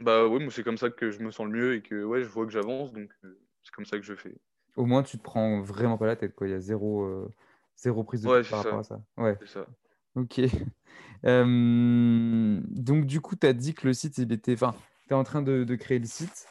Bah 0.00 0.26
oui, 0.26 0.42
moi 0.42 0.52
c'est 0.52 0.62
comme 0.62 0.78
ça 0.78 0.90
que 0.90 1.10
je 1.10 1.20
me 1.20 1.30
sens 1.30 1.46
le 1.46 1.52
mieux 1.52 1.74
et 1.74 1.82
que 1.82 2.04
ouais, 2.04 2.22
je 2.22 2.28
vois 2.28 2.46
que 2.46 2.52
j'avance, 2.52 2.92
donc 2.92 3.10
euh, 3.24 3.40
c'est 3.62 3.72
comme 3.72 3.84
ça 3.84 3.98
que 3.98 4.04
je 4.04 4.14
fais. 4.14 4.34
Au 4.76 4.86
moins, 4.86 5.02
tu 5.02 5.18
te 5.18 5.22
prends 5.22 5.60
vraiment 5.60 5.98
pas 5.98 6.06
la 6.06 6.16
tête, 6.16 6.34
quoi. 6.34 6.46
Il 6.46 6.50
y 6.50 6.54
a 6.54 6.60
zéro, 6.60 7.02
euh, 7.02 7.28
zéro 7.76 8.04
prise 8.04 8.22
de 8.22 8.28
tête 8.28 8.48
par 8.48 8.62
rapport 8.62 8.78
à 8.78 8.84
ça. 8.84 9.00
Ouais, 9.16 9.36
c'est 9.40 9.48
ça. 9.48 9.66
Ok. 10.14 10.40
donc, 11.24 13.06
du 13.06 13.20
coup, 13.20 13.34
tu 13.34 13.46
as 13.46 13.52
dit 13.52 13.74
que 13.74 13.86
le 13.86 13.92
site, 13.92 14.18
il 14.18 14.32
était. 14.32 14.52
Enfin, 14.52 14.74
tu 15.08 15.14
es 15.14 15.16
en 15.16 15.24
train 15.24 15.42
de, 15.42 15.64
de, 15.64 15.74
créer 15.74 15.98
le 15.98 16.06
site. 16.06 16.46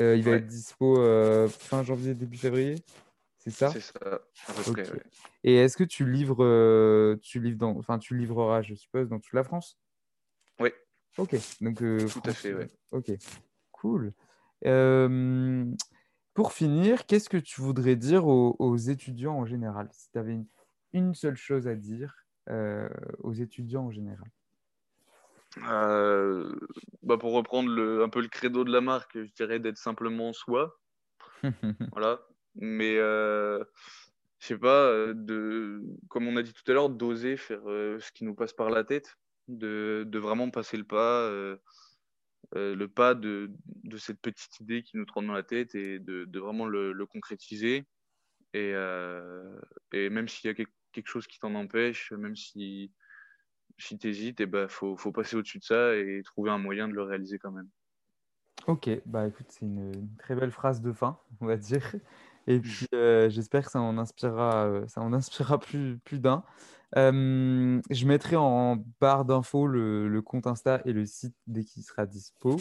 Euh, 0.00 0.16
il 0.16 0.24
va 0.24 0.32
être 0.32 0.46
dispo 0.46 0.96
fin 1.48 1.84
janvier, 1.84 2.14
début 2.14 2.36
février. 2.36 2.74
C'est 3.38 3.50
ça? 3.50 3.70
C'est 3.70 3.80
ça, 3.80 3.94
à 4.02 4.52
peu 4.52 4.72
près, 4.72 4.84
Et 5.44 5.54
est-ce 5.54 5.76
que 5.76 5.84
tu 5.84 6.04
livres, 6.04 7.14
tu 7.22 7.38
livres 7.38 7.58
dans, 7.58 7.76
enfin, 7.78 7.98
tu 7.98 8.16
livreras, 8.16 8.62
je 8.62 8.74
suppose, 8.74 9.08
dans 9.08 9.20
toute 9.20 9.34
la 9.34 9.44
France? 9.44 9.78
Ok, 11.18 11.36
donc 11.60 11.82
euh, 11.82 12.06
tout 12.06 12.22
à 12.24 12.32
fait, 12.32 12.54
ouais. 12.54 12.70
Ok, 12.92 13.10
cool. 13.72 14.12
pour 16.32 16.52
finir, 16.52 17.06
qu'est-ce 17.06 17.28
que 17.28 17.36
tu 17.36 17.60
voudrais 17.60 17.96
dire 17.96 18.26
aux, 18.26 18.76
étudiants 18.76 19.34
en 19.34 19.44
général 19.44 19.88
Si 19.92 20.10
tu 20.12 20.18
avais 20.18 20.38
une, 20.92 21.14
seule 21.14 21.36
chose 21.36 21.66
à 21.66 21.74
dire 21.74 22.14
euh, 22.50 22.88
aux 23.18 23.32
étudiants 23.32 23.86
en 23.86 23.90
général? 23.90 24.30
Euh, 25.64 26.54
bah 27.02 27.18
pour 27.18 27.32
reprendre 27.32 27.70
le, 27.70 28.04
un 28.04 28.08
peu 28.08 28.20
le 28.20 28.28
credo 28.28 28.62
de 28.62 28.70
la 28.70 28.80
marque, 28.80 29.18
je 29.20 29.32
dirais 29.32 29.58
d'être 29.58 29.78
simplement 29.78 30.32
soi. 30.32 30.78
voilà. 31.92 32.20
Mais 32.54 32.94
je 32.94 33.64
sais 34.38 34.58
pas, 34.58 34.92
de, 35.14 35.82
comme 36.08 36.28
on 36.28 36.36
a 36.36 36.42
dit 36.42 36.52
tout 36.52 36.70
à 36.70 36.74
l'heure, 36.74 36.90
d'oser 36.90 37.36
faire 37.36 37.62
ce 37.64 38.12
qui 38.12 38.24
nous 38.24 38.36
passe 38.36 38.52
par 38.52 38.70
la 38.70 38.84
tête 38.84 39.16
de, 39.48 40.18
vraiment 40.18 40.50
passer 40.50 40.76
le 40.76 40.84
pas, 40.84 41.22
euh, 41.22 41.56
euh, 42.54 42.74
le 42.74 42.88
pas 42.88 43.14
de, 43.14 43.50
de, 43.84 43.96
cette 43.96 44.20
petite 44.20 44.60
idée 44.60 44.82
qui 44.82 44.96
nous 44.96 45.04
trône 45.04 45.26
dans 45.26 45.32
la 45.32 45.42
tête 45.42 45.74
et 45.74 45.98
de, 45.98 46.38
vraiment 46.38 46.66
le, 46.66 47.06
concrétiser. 47.06 47.86
Et, 48.54 48.72
euh, 48.74 49.60
et 49.92 50.08
même 50.08 50.28
s'il 50.28 50.48
y 50.48 50.50
a 50.50 50.54
quelque 50.54 51.08
chose 51.08 51.26
qui 51.26 51.38
t'en 51.38 51.54
empêche, 51.54 52.12
même 52.12 52.36
si, 52.36 52.92
si 53.78 53.98
tu 53.98 54.08
hésites, 54.08 54.40
il 54.40 54.44
eh 54.44 54.46
ben, 54.46 54.68
faut, 54.68 54.96
faut 54.96 55.12
passer 55.12 55.36
au-dessus 55.36 55.58
de 55.58 55.64
ça 55.64 55.94
et 55.96 56.22
trouver 56.24 56.50
un 56.50 56.58
moyen 56.58 56.88
de 56.88 56.94
le 56.94 57.02
réaliser 57.02 57.38
quand 57.38 57.52
même. 57.52 57.68
Ok, 58.66 58.90
bah 59.06 59.26
écoute, 59.26 59.46
c'est 59.48 59.64
une, 59.64 59.92
une, 59.94 60.16
très 60.16 60.34
belle 60.34 60.50
phrase 60.50 60.82
de 60.82 60.92
fin, 60.92 61.18
on 61.40 61.46
va 61.46 61.56
dire. 61.56 61.94
Et 62.46 62.60
puis 62.60 62.86
j'espère 62.90 63.66
que 63.66 63.70
ça 63.70 63.80
en 63.80 63.98
inspirera, 63.98 64.82
ça 64.88 65.02
en 65.02 65.12
inspirera 65.12 65.60
plus, 65.60 65.98
plus 65.98 66.18
d'un 66.18 66.44
je 66.94 68.06
mettrai 68.06 68.36
en 68.36 68.82
barre 69.00 69.24
d'infos 69.24 69.66
le, 69.66 70.20
compte 70.22 70.46
Insta 70.46 70.80
et 70.84 70.92
le 70.92 71.06
site 71.06 71.34
dès 71.46 71.64
qu'il 71.64 71.82
sera 71.82 72.06
dispo. 72.06 72.56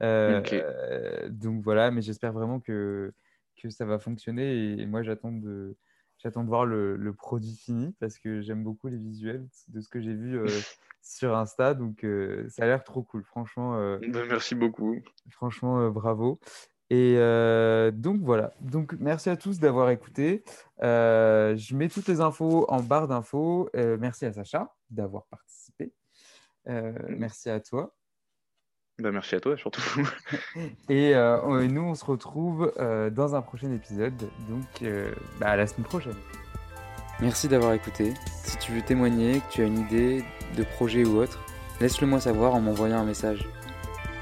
donc 0.00 1.62
voilà, 1.62 1.90
mais 1.90 2.02
j'espère 2.02 2.32
vraiment 2.32 2.60
que, 2.60 3.12
que 3.60 3.70
ça 3.70 3.84
va 3.84 3.98
fonctionner. 3.98 4.80
Et, 4.80 4.86
moi, 4.86 5.02
j'attends 5.02 5.32
de, 5.32 5.76
j'attends 6.18 6.44
de 6.44 6.48
voir 6.48 6.66
le, 6.66 7.12
produit 7.16 7.56
fini 7.56 7.94
parce 8.00 8.18
que 8.18 8.40
j'aime 8.40 8.64
beaucoup 8.64 8.88
les 8.88 8.98
visuels 8.98 9.46
de 9.68 9.80
ce 9.80 9.88
que 9.88 10.00
j'ai 10.00 10.14
vu 10.14 10.40
sur 11.02 11.36
Insta. 11.36 11.74
Donc 11.74 12.06
ça 12.48 12.64
a 12.64 12.66
l'air 12.66 12.84
trop 12.84 13.02
cool, 13.02 13.24
franchement. 13.24 13.98
Ben, 13.98 14.26
merci 14.26 14.54
beaucoup. 14.54 14.96
Franchement, 15.30 15.90
bravo. 15.90 16.40
Et 16.90 17.14
euh, 17.16 17.92
donc 17.92 18.20
voilà. 18.20 18.52
Donc 18.60 18.94
merci 18.98 19.30
à 19.30 19.36
tous 19.36 19.60
d'avoir 19.60 19.90
écouté. 19.90 20.42
Euh, 20.82 21.56
je 21.56 21.76
mets 21.76 21.88
toutes 21.88 22.08
les 22.08 22.20
infos 22.20 22.66
en 22.68 22.82
barre 22.82 23.06
d'infos. 23.06 23.70
Euh, 23.76 23.96
merci 23.98 24.26
à 24.26 24.32
Sacha 24.32 24.74
d'avoir 24.90 25.26
participé. 25.26 25.92
merci 26.66 27.48
à 27.48 27.60
toi. 27.60 27.94
Ben, 28.98 29.12
merci 29.12 29.36
à 29.36 29.40
toi 29.40 29.56
surtout. 29.56 29.80
Et 30.88 31.14
nous, 31.14 31.82
on 31.82 31.94
se 31.94 32.04
retrouve 32.04 32.72
dans 32.76 33.34
un 33.36 33.40
prochain 33.40 33.70
épisode. 33.72 34.28
Donc 34.48 34.90
bah, 35.38 35.50
à 35.50 35.56
la 35.56 35.68
semaine 35.68 35.86
prochaine. 35.86 36.16
Merci 37.20 37.48
d'avoir 37.48 37.74
écouté. 37.74 38.14
Si 38.44 38.58
tu 38.58 38.72
veux 38.72 38.82
témoigner, 38.82 39.40
que 39.40 39.52
tu 39.52 39.62
as 39.62 39.66
une 39.66 39.78
idée 39.78 40.24
de 40.56 40.64
projet 40.64 41.04
ou 41.04 41.18
autre, 41.18 41.38
laisse-le 41.80 42.06
moi 42.06 42.18
savoir 42.18 42.54
en 42.54 42.60
m'envoyant 42.60 42.98
un 42.98 43.04
message. 43.04 43.46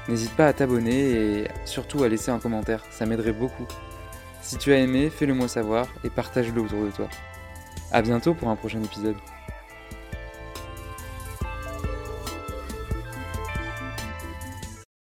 N'hésite 0.09 0.35
pas 0.35 0.47
à 0.47 0.53
t'abonner 0.53 1.11
et 1.11 1.47
surtout 1.65 2.01
à 2.01 2.09
laisser 2.09 2.31
un 2.31 2.39
commentaire, 2.39 2.83
ça 2.89 3.05
m'aiderait 3.05 3.31
beaucoup. 3.31 3.67
Si 4.41 4.57
tu 4.57 4.73
as 4.73 4.79
aimé, 4.79 5.11
fais-le 5.11 5.35
moi 5.35 5.47
savoir 5.47 5.85
et 6.03 6.09
partage-le 6.09 6.59
autour 6.59 6.83
de 6.83 6.89
toi. 6.89 7.07
A 7.91 8.01
bientôt 8.01 8.33
pour 8.33 8.47
un 8.49 8.55
prochain 8.55 8.81
épisode. 8.81 9.17